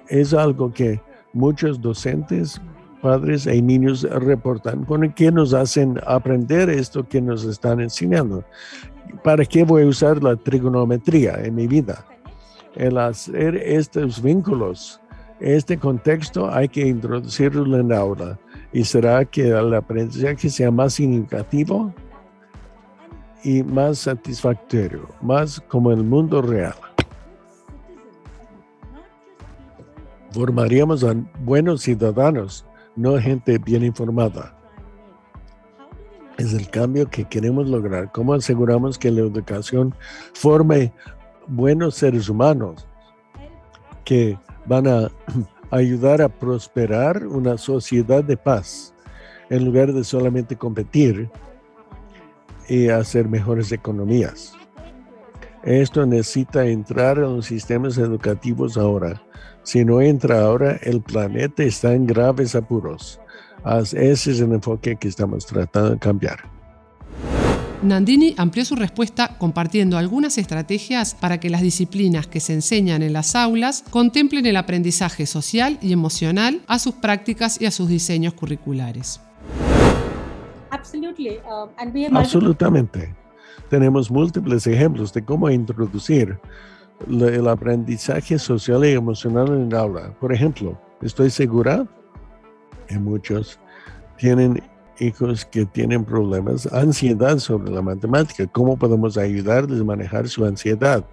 [0.07, 0.99] Es algo que
[1.31, 2.59] muchos docentes,
[3.01, 8.43] padres y niños reportan, con que nos hacen aprender esto que nos están enseñando.
[9.23, 12.05] ¿Para qué voy a usar la trigonometría en mi vida?
[12.77, 15.01] el hacer estos vínculos,
[15.39, 18.39] este contexto hay que introducirlo en la aula
[18.71, 21.93] y será que el aprendizaje sea más significativo
[23.43, 26.75] y más satisfactorio, más como el mundo real.
[30.31, 32.65] Formaríamos a buenos ciudadanos,
[32.97, 34.53] no gente bien informada.
[36.37, 38.11] Es el cambio que queremos lograr.
[38.11, 39.95] ¿Cómo aseguramos que la educación
[40.33, 40.91] forme
[41.47, 42.87] buenos seres humanos
[44.03, 45.09] que van a
[45.71, 48.93] ayudar a prosperar una sociedad de paz
[49.49, 51.29] en lugar de solamente competir
[52.67, 54.53] y hacer mejores economías.
[55.63, 59.21] Esto necesita entrar en los sistemas educativos ahora.
[59.67, 63.19] Si no entra ahora, el planeta está en graves apuros.
[63.65, 66.39] Ese es el enfoque que estamos tratando de cambiar.
[67.83, 73.11] Nandini amplió su respuesta compartiendo algunas estrategias para que las disciplinas que se enseñan en
[73.11, 78.35] las aulas contemplen el aprendizaje social y emocional a sus prácticas y a sus diseños
[78.35, 79.19] curriculares.
[80.71, 83.13] Um, Absolutamente.
[83.69, 86.39] Tenemos múltiples ejemplos de cómo introducir
[87.07, 90.13] el aprendizaje social y emocional en el aula.
[90.19, 91.85] Por ejemplo, estoy segura
[92.87, 93.59] que muchos
[94.17, 94.61] tienen
[94.99, 98.47] hijos que tienen problemas, ansiedad sobre la matemática.
[98.47, 101.05] ¿Cómo podemos ayudarles a manejar su ansiedad?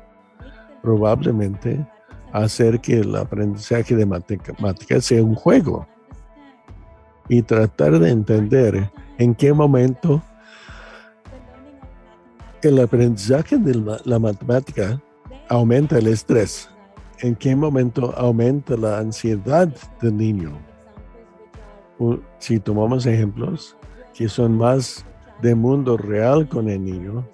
[0.82, 1.86] Probablemente
[2.32, 5.86] hacer que el aprendizaje de matemática sea un juego
[7.28, 10.22] y tratar de entender en qué momento
[12.62, 15.00] el aprendizaje de la, matemática
[15.48, 16.68] aumenta el estrés?
[17.20, 19.68] ¿En qué momento aumenta la ansiedad
[20.00, 20.58] del niño?
[22.38, 23.76] Si tomamos ejemplos
[24.14, 25.04] que son más
[25.42, 27.24] de mundo real con el niño,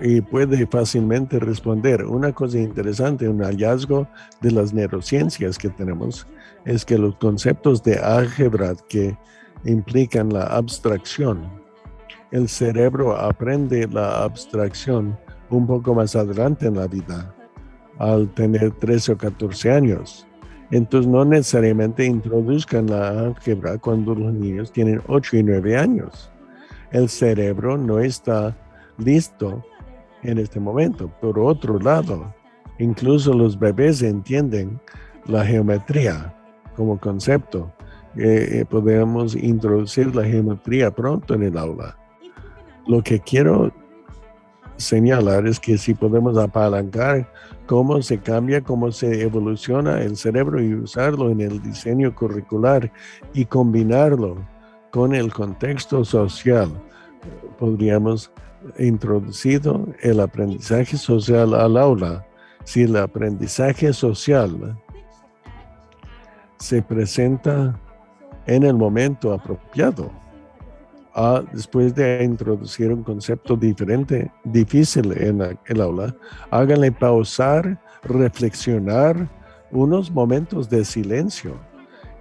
[0.00, 2.04] y puede fácilmente responder.
[2.04, 4.08] Una cosa interesante, un hallazgo
[4.40, 6.26] de las neurociencias que tenemos,
[6.64, 9.16] es que los conceptos de álgebra que
[9.64, 11.46] implican la abstracción,
[12.30, 15.18] el cerebro aprende la abstracción
[15.50, 17.34] un poco más adelante en la vida,
[17.98, 20.26] al tener 13 o 14 años.
[20.70, 26.30] Entonces no necesariamente introduzcan la álgebra cuando los niños tienen 8 y 9 años.
[26.90, 28.56] El cerebro no está
[28.98, 29.64] listo
[30.22, 31.08] en este momento.
[31.20, 32.34] Por otro lado,
[32.78, 34.80] incluso los bebés entienden
[35.26, 36.34] la geometría
[36.74, 37.72] como concepto.
[38.16, 41.96] Eh, eh, podemos introducir la geometría pronto en el aula.
[42.86, 43.72] Lo que quiero
[44.76, 47.30] señalar es que si podemos apalancar
[47.66, 52.92] cómo se cambia, cómo se evoluciona el cerebro y usarlo en el diseño curricular
[53.32, 54.36] y combinarlo
[54.90, 56.70] con el contexto social,
[57.58, 58.30] podríamos
[58.78, 62.26] introducido el aprendizaje social al aula,
[62.64, 64.76] si el aprendizaje social
[66.58, 67.78] se presenta
[68.46, 70.10] en el momento apropiado,
[71.16, 76.14] ah, después de introducir un concepto diferente, difícil en el aula,
[76.50, 79.28] háganle pausar, reflexionar
[79.72, 81.58] unos momentos de silencio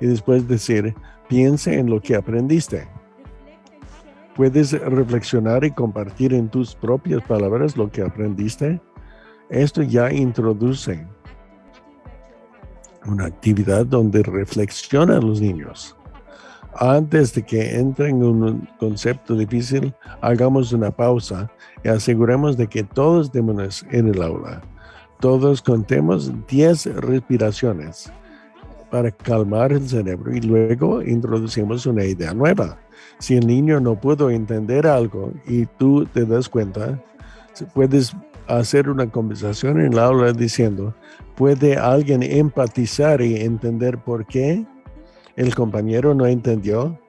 [0.01, 0.95] y después decir,
[1.29, 2.87] piense en lo que aprendiste
[4.35, 8.81] puedes reflexionar y compartir en tus propias palabras lo que aprendiste.
[9.49, 11.07] Esto ya introduce
[13.05, 15.95] una actividad donde reflexionan los niños.
[16.75, 21.49] Antes de que entren en un concepto difícil, hagamos una pausa
[21.83, 24.61] y aseguremos de que todos démonos en el aula.
[25.19, 28.11] Todos contemos 10 respiraciones
[28.91, 32.77] para calmar el cerebro y luego introducimos una idea nueva
[33.19, 37.01] si el niño no pudo entender algo y tú te das cuenta,
[37.73, 38.15] puedes
[38.47, 40.93] hacer una conversación en la aula diciendo,
[41.35, 44.65] ¿puede alguien empatizar y entender por qué
[45.35, 46.99] el compañero no entendió?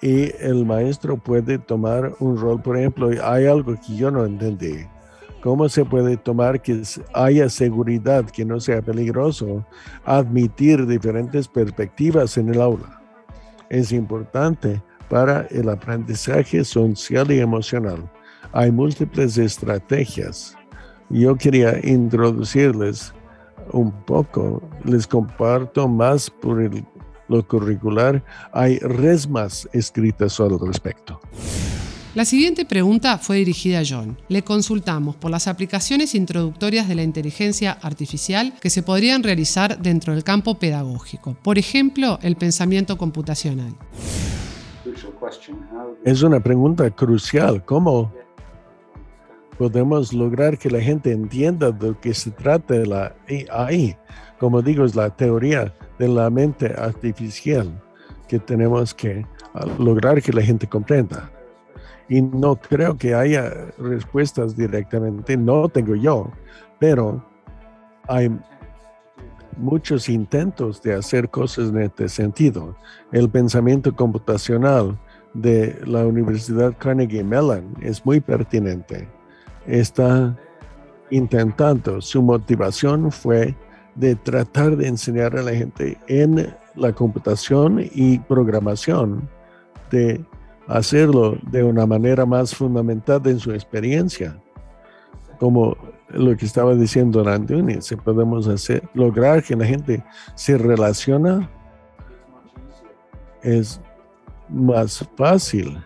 [0.00, 4.86] Y el maestro puede tomar un rol, por ejemplo, hay algo que yo no entendí.
[5.42, 6.82] ¿Cómo se puede tomar que
[7.14, 9.64] haya seguridad, que no sea peligroso,
[10.04, 13.00] admitir diferentes perspectivas en el aula?
[13.68, 18.10] Es importante para el aprendizaje social y emocional.
[18.52, 20.56] Hay múltiples estrategias.
[21.10, 23.14] Yo quería introducirles
[23.72, 26.62] un poco, les comparto más por
[27.28, 28.22] lo curricular.
[28.52, 31.20] Hay resmas escritas al respecto.
[32.14, 34.16] La siguiente pregunta fue dirigida a John.
[34.28, 40.14] Le consultamos por las aplicaciones introductorias de la inteligencia artificial que se podrían realizar dentro
[40.14, 41.36] del campo pedagógico.
[41.42, 43.74] Por ejemplo, el pensamiento computacional.
[46.04, 47.64] Es una pregunta crucial.
[47.64, 48.12] ¿Cómo
[49.58, 53.96] podemos lograr que la gente entienda de lo que se trata de la AI?
[54.40, 57.82] Como digo, es la teoría de la mente artificial
[58.28, 61.30] que tenemos que ah, lograr que la gente comprenda.
[62.08, 66.30] Y no creo que haya respuestas directamente, no tengo yo,
[66.78, 67.22] pero
[68.06, 68.30] hay
[69.58, 72.76] muchos intentos de hacer cosas en este sentido.
[73.12, 74.98] El pensamiento computacional
[75.34, 79.08] de la Universidad Carnegie Mellon es muy pertinente.
[79.66, 80.36] Está
[81.10, 83.54] intentando, su motivación fue
[83.98, 89.28] de tratar de enseñar a la gente en la computación y programación,
[89.90, 90.24] de
[90.68, 94.40] hacerlo de una manera más fundamental en su experiencia.
[95.40, 95.76] Como
[96.10, 100.04] lo que estaba diciendo Antonio, si podemos hacer, lograr que la gente
[100.36, 101.50] se relaciona,
[103.42, 103.80] es
[104.48, 105.76] más fácil.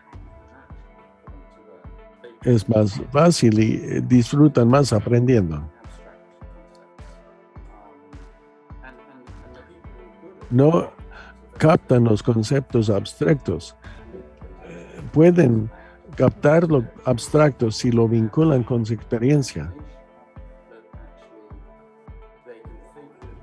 [2.42, 5.71] Es más fácil y disfrutan más aprendiendo.
[10.52, 10.92] No
[11.58, 13.74] captan los conceptos abstractos.
[15.12, 15.70] Pueden
[16.14, 19.72] captar lo abstracto si lo vinculan con su experiencia.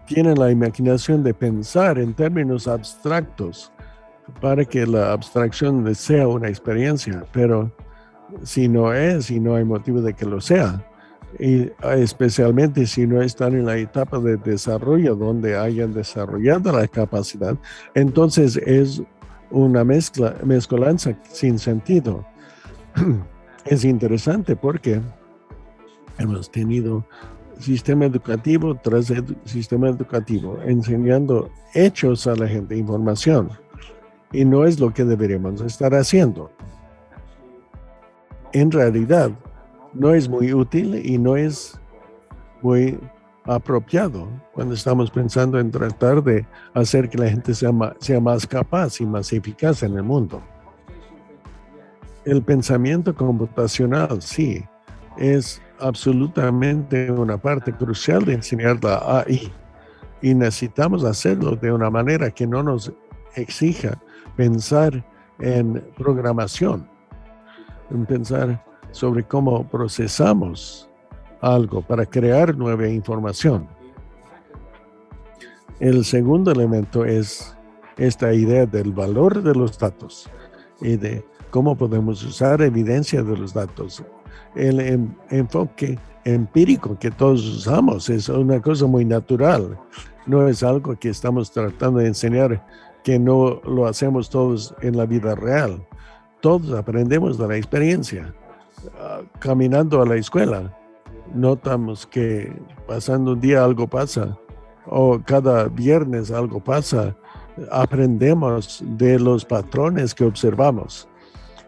[0.06, 3.72] Tienen la imaginación de pensar en términos abstractos
[4.40, 7.72] para que la abstracción sea una experiencia, pero
[8.44, 10.84] si no es, si no hay motivo de que lo sea,
[11.38, 17.56] y especialmente si no están en la etapa de desarrollo donde hayan desarrollado la capacidad,
[17.94, 19.02] entonces es
[19.52, 22.26] una mezcla, mezcolanza sin sentido.
[23.66, 25.00] Es interesante porque
[26.18, 27.06] hemos tenido
[27.60, 29.14] sistema educativo tras
[29.46, 33.50] sistema educativo, enseñando hechos a la gente, información.
[34.32, 36.52] Y no es lo que deberíamos estar haciendo.
[38.54, 39.32] En realidad,
[39.94, 41.80] no es muy útil y no es
[42.62, 43.00] muy
[43.46, 48.46] apropiado cuando estamos pensando en tratar de hacer que la gente sea más, sea más
[48.46, 50.42] capaz y más eficaz en el mundo.
[52.26, 54.64] El pensamiento computacional, sí,
[55.18, 59.52] es absolutamente una parte crucial de enseñar la AI
[60.22, 62.92] y necesitamos hacerlo de una manera que no nos
[63.36, 64.00] exija
[64.36, 65.04] pensar
[65.40, 66.88] en programación,
[67.90, 70.90] en pensar sobre cómo procesamos
[71.42, 73.68] algo para crear nueva información.
[75.80, 77.56] El segundo elemento es
[77.98, 80.30] esta idea del valor de los datos
[80.82, 84.04] y de cómo podemos usar evidencia de los datos.
[84.56, 89.78] El enfoque empírico que todos usamos es una cosa muy natural,
[90.26, 92.66] no es algo que estamos tratando de enseñar
[93.04, 95.84] que no lo hacemos todos en la vida real.
[96.42, 98.34] Todos aprendemos de la experiencia.
[99.00, 100.76] Ah, caminando a la escuela,
[101.34, 102.54] notamos que
[102.88, 104.38] pasando un día algo pasa
[104.86, 107.16] o cada viernes algo pasa.
[107.72, 111.08] Aprendemos de los patrones que observamos.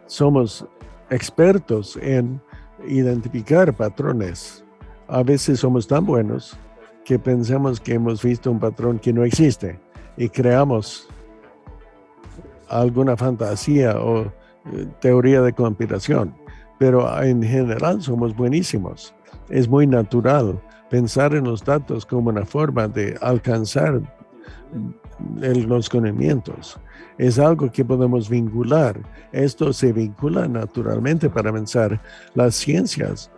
[0.05, 0.65] Somos
[1.09, 2.41] expertos en
[2.87, 4.63] identificar patrones.
[5.07, 6.57] A veces somos tan buenos
[7.03, 9.79] que pensamos que hemos visto un patrón que no existe
[10.15, 11.07] y creamos
[12.69, 16.33] alguna fantasía o eh, teoría de conspiración.
[16.81, 19.13] Pero en general somos buenísimos
[19.51, 20.59] es muy natural
[20.89, 24.01] pensar en los datos como una forma de alcanzar
[25.39, 26.79] los conocimientos.
[27.17, 28.99] Es algo que podemos vincular.
[29.31, 32.01] Esto se vincula naturalmente para pensar.
[32.33, 33.29] Las ciencias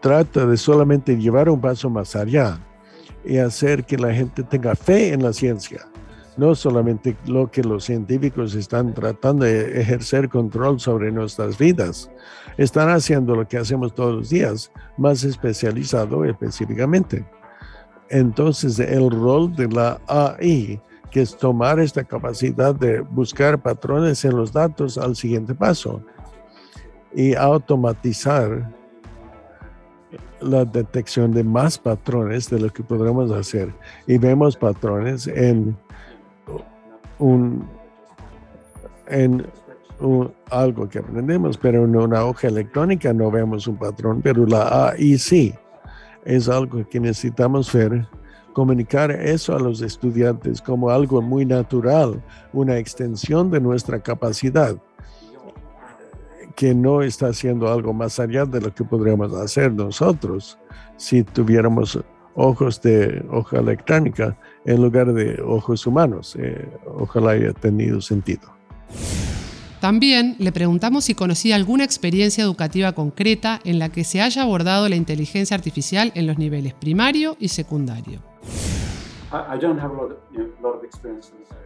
[0.00, 2.60] trata de solamente llevar un paso más allá
[3.24, 5.86] y hacer que la gente tenga fe en la ciencia
[6.36, 12.10] no solamente lo que los científicos están tratando de ejercer control sobre nuestras vidas,
[12.58, 17.24] están haciendo lo que hacemos todos los días, más especializado específicamente.
[18.08, 20.80] Entonces, el rol de la AI,
[21.10, 26.02] que es tomar esta capacidad de buscar patrones en los datos al siguiente paso
[27.14, 28.70] y automatizar
[30.40, 33.72] la detección de más patrones de lo que podremos hacer.
[34.06, 35.76] Y vemos patrones en
[37.18, 37.66] un,
[39.08, 39.46] en
[40.50, 45.18] algo que aprendemos, pero en una hoja electrónica no vemos un patrón, pero la AI
[45.18, 45.54] sí.
[46.24, 48.06] Es algo que necesitamos ver,
[48.52, 54.76] comunicar eso a los estudiantes como algo muy natural, una extensión de nuestra capacidad,
[56.56, 60.58] que no está haciendo algo más allá de lo que podríamos hacer nosotros
[60.96, 61.98] si tuviéramos
[62.34, 64.36] ojos de hoja electrónica
[64.66, 66.36] en lugar de ojos humanos.
[66.38, 68.54] Eh, ojalá haya tenido sentido.
[69.80, 74.88] También le preguntamos si conocía alguna experiencia educativa concreta en la que se haya abordado
[74.88, 78.20] la inteligencia artificial en los niveles primario y secundario.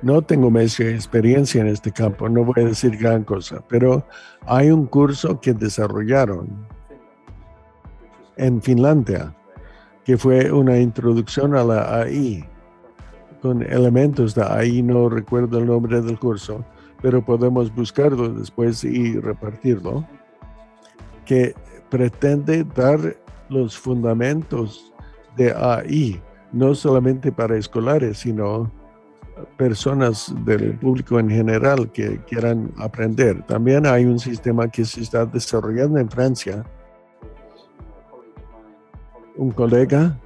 [0.02, 4.04] No tengo mucha experiencia en este campo, no voy a decir gran cosa, pero
[4.46, 6.66] hay un curso que desarrollaron
[8.36, 9.34] en Finlandia
[10.04, 12.44] que fue una introducción a la AI
[13.40, 16.64] con elementos de AI, no recuerdo el nombre del curso,
[17.00, 20.06] pero podemos buscarlo después y repartirlo,
[21.24, 21.54] que
[21.88, 23.16] pretende dar
[23.48, 24.92] los fundamentos
[25.36, 26.20] de AI,
[26.52, 28.70] no solamente para escolares, sino
[29.56, 33.42] personas del público en general que quieran aprender.
[33.46, 36.64] También hay un sistema que se está desarrollando en Francia,
[39.36, 40.18] un colega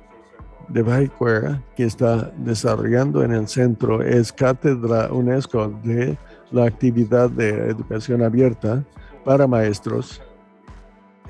[0.68, 6.16] de Baicuera que está desarrollando en el centro es Cátedra UNESCO de
[6.50, 8.84] la actividad de educación abierta
[9.24, 10.22] para maestros.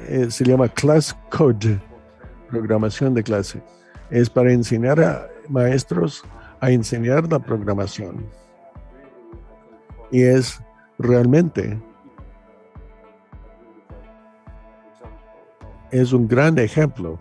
[0.09, 1.81] Eh, se llama Class Code,
[2.49, 3.63] programación de clase.
[4.11, 6.25] Es para enseñar a maestros
[6.61, 8.27] a enseñar la programación.
[10.11, 10.61] Y es
[10.99, 11.79] realmente
[15.91, 17.19] es un gran ejemplo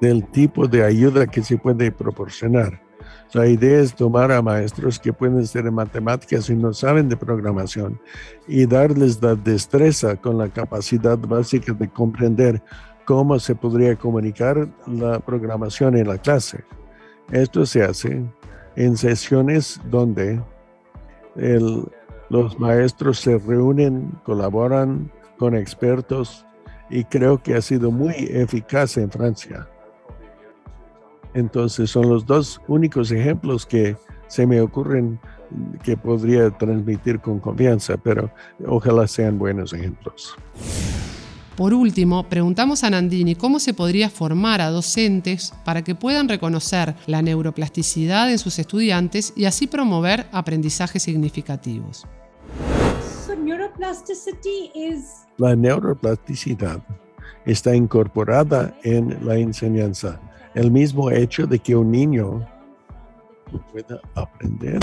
[0.00, 2.80] del tipo de ayuda que se puede proporcionar.
[3.32, 7.16] La idea es tomar a maestros que pueden ser en matemáticas y no saben de
[7.16, 8.00] programación
[8.48, 12.60] y darles la destreza con la capacidad básica de comprender
[13.04, 16.64] cómo se podría comunicar la programación en la clase.
[17.30, 18.24] Esto se hace
[18.74, 20.40] en sesiones donde
[22.28, 26.44] los maestros se reúnen, colaboran con expertos
[26.88, 29.68] y creo que ha sido muy eficaz en Francia.
[31.34, 33.96] Entonces son los dos únicos ejemplos que
[34.28, 35.18] se me ocurren
[35.82, 38.30] que podría transmitir con confianza, pero
[38.66, 40.36] ojalá sean buenos ejemplos.
[41.56, 46.94] Por último, preguntamos a Nandini cómo se podría formar a docentes para que puedan reconocer
[47.06, 52.06] la neuroplasticidad en sus estudiantes y así promover aprendizajes significativos.
[55.36, 56.82] La neuroplasticidad
[57.44, 60.20] está incorporada en la enseñanza.
[60.54, 62.46] El mismo hecho de que un niño
[63.72, 64.80] pueda aprender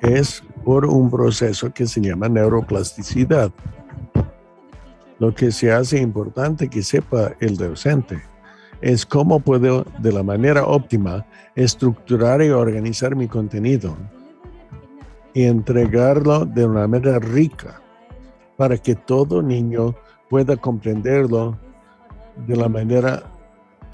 [0.00, 3.50] es por un proceso que se llama neuroplasticidad.
[5.18, 8.22] Lo que se hace importante que sepa el docente
[8.80, 13.96] es cómo puedo de la manera óptima estructurar y organizar mi contenido
[15.32, 17.80] y entregarlo de una manera rica
[18.56, 19.94] para que todo niño
[20.28, 21.58] pueda comprenderlo
[22.46, 23.22] de la manera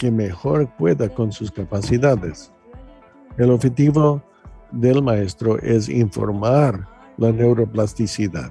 [0.03, 2.53] que mejor pueda con sus capacidades.
[3.38, 4.20] El objetivo
[4.72, 6.88] del maestro es informar
[7.18, 8.50] la neuroplasticidad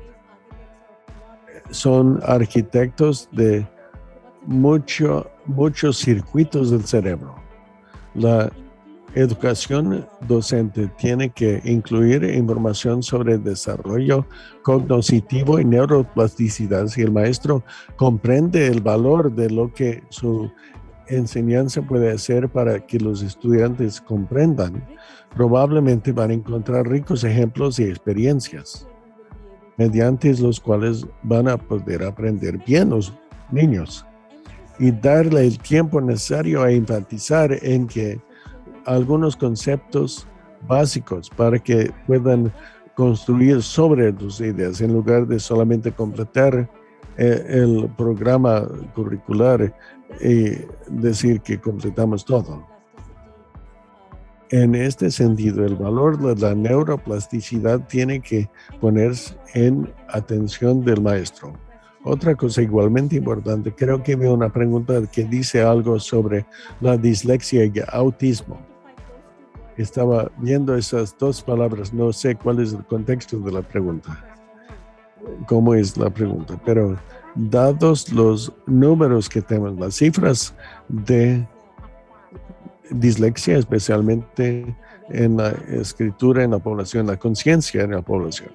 [1.72, 3.66] son arquitectos de
[4.46, 7.36] mucho, muchos circuitos del cerebro.
[8.14, 8.52] La
[9.16, 14.26] educación docente tiene que incluir información sobre desarrollo
[14.64, 16.88] cognitivo y neuroplasticidad.
[16.88, 17.64] Si el maestro
[17.96, 20.52] comprende el valor de lo que su
[21.12, 24.84] enseñanza puede hacer para que los estudiantes comprendan,
[25.36, 28.88] probablemente van a encontrar ricos ejemplos y experiencias
[29.78, 33.14] mediante los cuales van a poder aprender bien los
[33.52, 34.06] niños
[34.80, 38.20] y darle el tiempo necesario a enfatizar en que
[38.86, 40.28] algunos conceptos
[40.68, 42.52] básicos para que puedan
[42.96, 44.82] construir sobre tus ideas.
[44.82, 46.70] En lugar de solamente completar
[47.18, 49.74] eh, el programa curricular
[50.20, 50.58] y
[50.88, 52.68] decir que completamos todo.
[54.50, 58.50] En este sentido, el valor de la neuroplasticidad tiene que
[58.82, 61.54] ponerse en atención del maestro.
[62.04, 66.46] Otra cosa igualmente importante, creo que veo una pregunta que dice algo sobre
[66.82, 68.60] la dislexia y autismo.
[69.78, 74.26] Estaba viendo esas dos palabras, no sé cuál es el contexto de la pregunta,
[75.48, 76.98] cómo es la pregunta, pero
[77.36, 80.54] dados los números que tenemos, las cifras
[80.88, 81.46] de
[82.90, 84.76] dislexia, especialmente
[85.10, 88.50] en la escritura en la población, la conciencia en la población.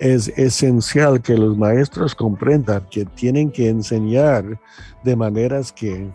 [0.00, 4.60] Es esencial que los maestros comprendan que tienen que enseñar
[5.04, 6.10] de maneras que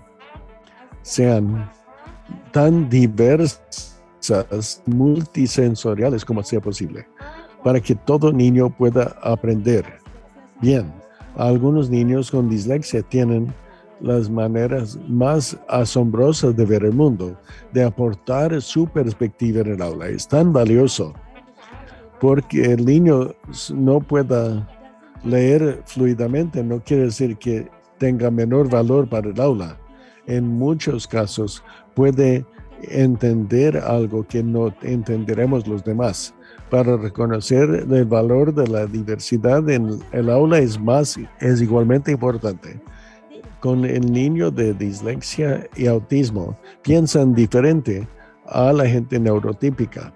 [1.01, 1.70] sean
[2.51, 3.95] tan diversas,
[4.86, 7.07] multisensoriales como sea posible,
[7.64, 9.86] para que todo niño pueda aprender.
[10.62, 10.91] Bien,
[11.36, 13.53] algunos niños con dislexia tienen
[14.01, 17.38] las maneras más asombrosas de ver el mundo,
[17.73, 20.07] de aportar su perspectiva en el aula.
[20.07, 21.13] Es tan valioso
[22.19, 23.34] porque el niño
[23.73, 24.67] no pueda
[25.23, 29.77] leer fluidamente, no quiere decir que tenga menor valor para el aula.
[30.27, 31.63] En muchos casos
[31.95, 32.45] puede
[32.84, 36.34] entender algo que no entenderemos los demás.
[36.70, 42.80] Para reconocer el valor de la diversidad en el aula es más, es igualmente importante
[43.59, 48.07] con el niño de dislexia y autismo piensan diferente
[48.45, 50.13] a la gente neurotípica.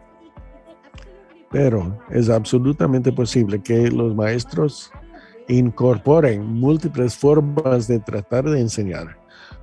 [1.52, 4.92] Pero es absolutamente posible que los maestros
[5.48, 9.18] incorporen múltiples formas de tratar de enseñar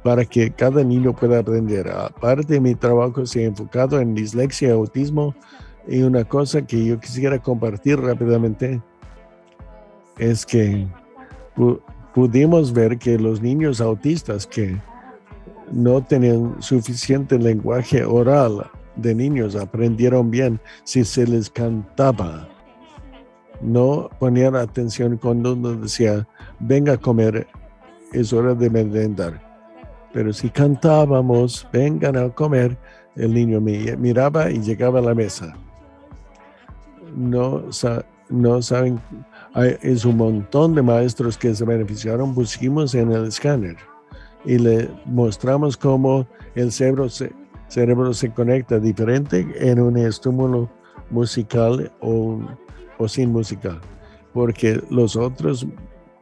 [0.05, 1.91] para que cada niño pueda aprender.
[1.91, 5.35] Aparte mi trabajo se ha enfocado en dislexia y autismo
[5.87, 8.81] y una cosa que yo quisiera compartir rápidamente
[10.19, 10.87] es que
[12.15, 14.79] pudimos ver que los niños autistas que
[15.71, 22.49] no tenían suficiente lenguaje oral de niños aprendieron bien si se les cantaba.
[23.61, 26.27] No ponían atención cuando uno decía,
[26.59, 27.47] venga a comer,
[28.13, 29.41] es hora de merendar.
[30.13, 32.77] Pero si cantábamos, vengan a comer,
[33.17, 35.55] el niño miraba y llegaba a la mesa.
[37.15, 37.73] No,
[38.63, 39.01] saben
[39.83, 43.77] es un montón de maestros que se beneficiaron, pusimos en el escáner
[44.45, 47.33] y le mostramos cómo el cerebro se,
[47.69, 50.71] cerebro se conecta diferente en un estímulo
[51.11, 52.41] musical o,
[52.99, 53.81] o sin musical,
[54.33, 55.67] porque los otros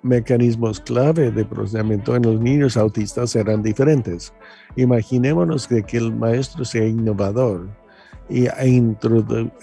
[0.03, 4.33] mecanismos clave de procesamiento en los niños autistas serán diferentes.
[4.77, 7.69] Imaginémonos que, que el maestro sea innovador
[8.29, 8.47] y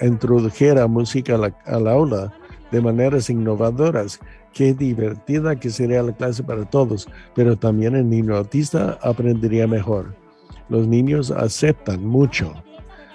[0.02, 2.34] introdujera música al aula
[2.72, 4.20] de maneras innovadoras
[4.56, 10.16] qué divertida que sería la clase para todos, pero también el niño autista aprendería mejor.
[10.70, 12.54] Los niños aceptan mucho.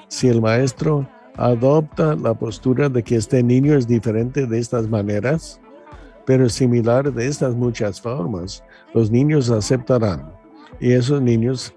[0.09, 5.61] Si el maestro adopta la postura de que este niño es diferente de estas maneras,
[6.27, 10.31] pero similar de estas muchas formas, los niños aceptarán.
[10.79, 11.75] Y esos niños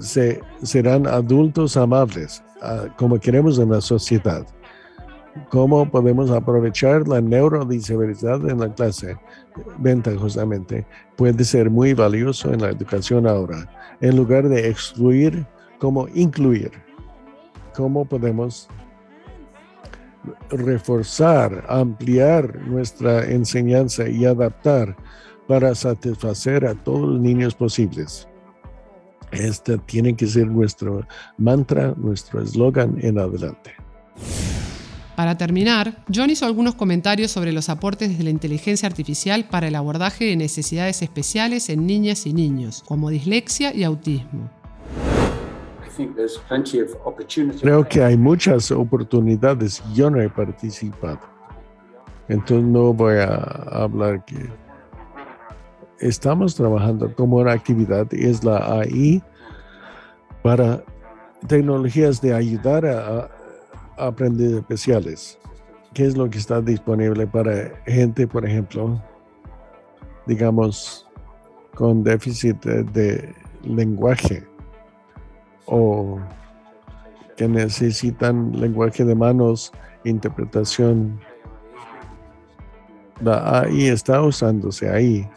[0.00, 2.42] se, serán adultos amables,
[2.96, 4.46] como queremos en la sociedad.
[5.48, 9.16] ¿Cómo podemos aprovechar la neurodisabilidad en la clase?
[9.78, 10.86] Ventajosamente,
[11.16, 13.68] puede ser muy valioso en la educación ahora.
[14.00, 15.46] En lugar de excluir,
[15.78, 16.72] como incluir.
[17.74, 18.68] ¿Cómo podemos
[20.50, 24.96] reforzar, ampliar nuestra enseñanza y adaptar
[25.46, 28.29] para satisfacer a todos los niños posibles?
[29.32, 31.06] Este tiene que ser nuestro
[31.38, 33.72] mantra, nuestro eslogan en adelante.
[35.16, 39.74] Para terminar, John hizo algunos comentarios sobre los aportes de la inteligencia artificial para el
[39.74, 44.50] abordaje de necesidades especiales en niñas y niños, como dislexia y autismo.
[47.60, 49.82] Creo que hay muchas oportunidades.
[49.94, 51.20] Yo no he participado.
[52.28, 53.34] Entonces no voy a
[53.70, 54.48] hablar que
[56.00, 59.22] estamos trabajando como una actividad es la AI
[60.42, 60.82] para
[61.46, 63.30] tecnologías de ayudar a,
[63.98, 65.38] aprender especiales.
[65.92, 69.02] ¿Qué es lo que está disponible para gente, por ejemplo,
[70.26, 71.06] digamos,
[71.74, 74.42] con déficit de, lenguaje
[75.66, 76.18] o
[77.36, 79.70] que necesitan lenguaje de manos,
[80.04, 81.20] interpretación?
[83.20, 85.28] La AI está usándose ahí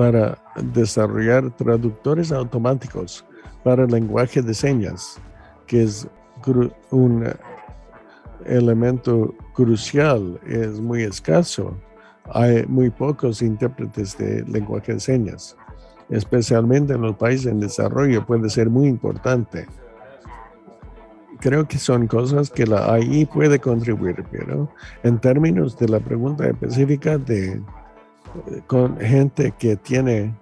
[0.00, 0.38] para
[0.72, 3.22] desarrollar traductores automáticos
[3.62, 5.20] para el lenguaje de señas,
[5.66, 6.08] que es
[6.90, 7.28] un
[8.46, 11.76] elemento crucial, es muy escaso.
[12.32, 15.54] Hay muy pocos intérpretes de lenguaje de señas,
[16.08, 19.66] especialmente en los países en desarrollo, puede ser muy importante.
[21.40, 24.70] Creo que son cosas que la AI puede contribuir, pero
[25.02, 27.60] en términos de la pregunta específica de
[28.66, 30.34] con gente que tiene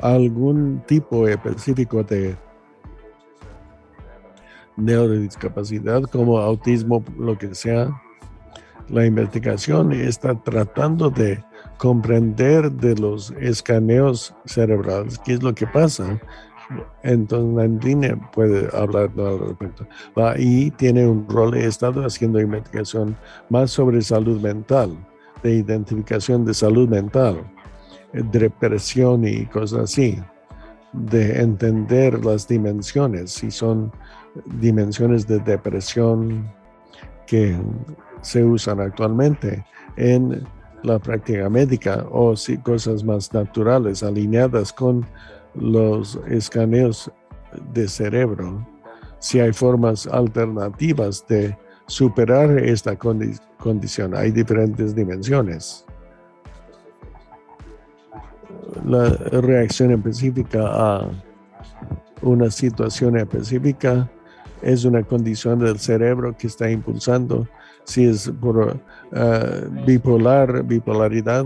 [0.00, 2.36] algún tipo específico de
[4.76, 7.90] neurodiscapacidad como autismo, lo que sea.
[8.88, 11.42] La investigación está tratando de
[11.78, 16.20] comprender de los escaneos cerebrales qué es lo que pasa
[17.02, 19.86] entonces, Nandine puede hablar al respecto.
[20.38, 23.16] y tiene un rol, he estado haciendo investigación
[23.48, 24.96] más sobre salud mental,
[25.42, 27.42] de identificación de salud mental,
[28.12, 30.18] depresión y cosas así,
[30.92, 33.90] de entender las dimensiones, si son
[34.46, 36.50] dimensiones de depresión
[37.26, 37.56] que
[38.20, 39.64] se usan actualmente
[39.96, 40.46] en
[40.82, 45.06] la práctica médica o si cosas más naturales alineadas con
[45.54, 47.10] los escaneos
[47.72, 48.66] de cerebro,
[49.18, 54.14] si hay formas alternativas de superar esta condición.
[54.14, 55.84] Hay diferentes dimensiones.
[58.84, 61.10] La reacción específica a
[62.22, 64.10] una situación específica
[64.62, 67.46] es una condición del cerebro que está impulsando.
[67.84, 68.80] Si es por
[69.12, 71.44] eh, bipolar, bipolaridad,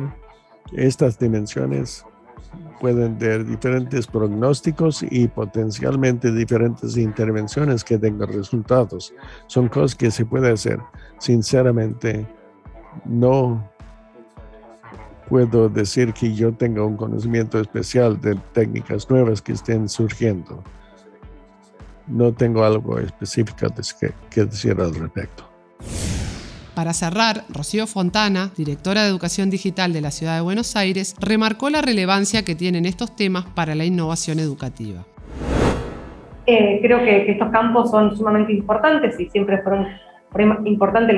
[0.73, 2.05] estas dimensiones
[2.81, 9.12] pueden tener diferentes pronósticos y potencialmente diferentes intervenciones que tengan resultados.
[9.47, 10.81] Son cosas que se puede hacer.
[11.18, 12.27] Sinceramente,
[13.05, 13.68] no
[15.29, 20.62] puedo decir que yo tenga un conocimiento especial de técnicas nuevas que estén surgiendo.
[22.07, 23.66] No tengo algo específico
[24.31, 25.56] que decir al respecto.
[26.77, 31.70] Para cerrar, Rocío Fontana, directora de Educación Digital de la Ciudad de Buenos Aires, remarcó
[31.70, 35.07] la relevancia que tienen estos temas para la innovación educativa.
[36.45, 39.87] Eh, creo que, estos campos son sumamente importantes y siempre fueron,
[40.66, 41.16] importantes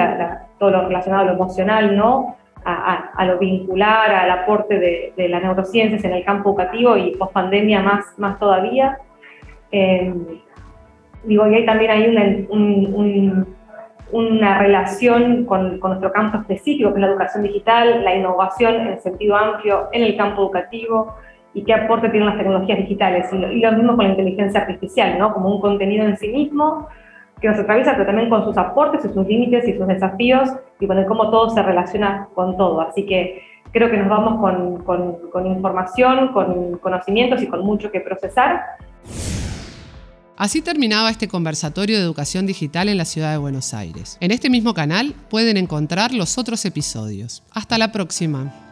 [0.61, 2.37] todo lo relacionado a lo emocional, ¿no?
[2.65, 7.83] A, lo vincular, al aporte de, las neurociencias en el campo educativo y post pandemia
[7.83, 8.97] más, más todavía.
[9.73, 10.15] Eh,
[11.25, 13.58] digo, y también hay un
[14.13, 19.37] una relación con, nuestro campo específico, que es la educación digital, la innovación en sentido
[19.37, 21.15] amplio en el campo educativo
[21.55, 23.27] y qué aporte tienen las tecnologías digitales.
[23.33, 25.33] Y lo, mismo con la inteligencia artificial, ¿no?
[25.33, 26.89] como un contenido en sí mismo
[27.41, 30.51] que nos atraviesa, pero también con sus aportes y sus límites y sus desafíos
[30.81, 32.81] y con el cómo todo se relaciona con todo.
[32.81, 33.43] Así que
[33.73, 38.63] creo que nos vamos con, con, con información, con conocimientos y con mucho que procesar
[40.39, 44.19] Así terminaba este conversatorio de educación digital en la ciudad de Buenos Aires.
[44.21, 47.43] En este mismo canal pueden encontrar los otros episodios.
[47.51, 48.68] Hasta la próxima.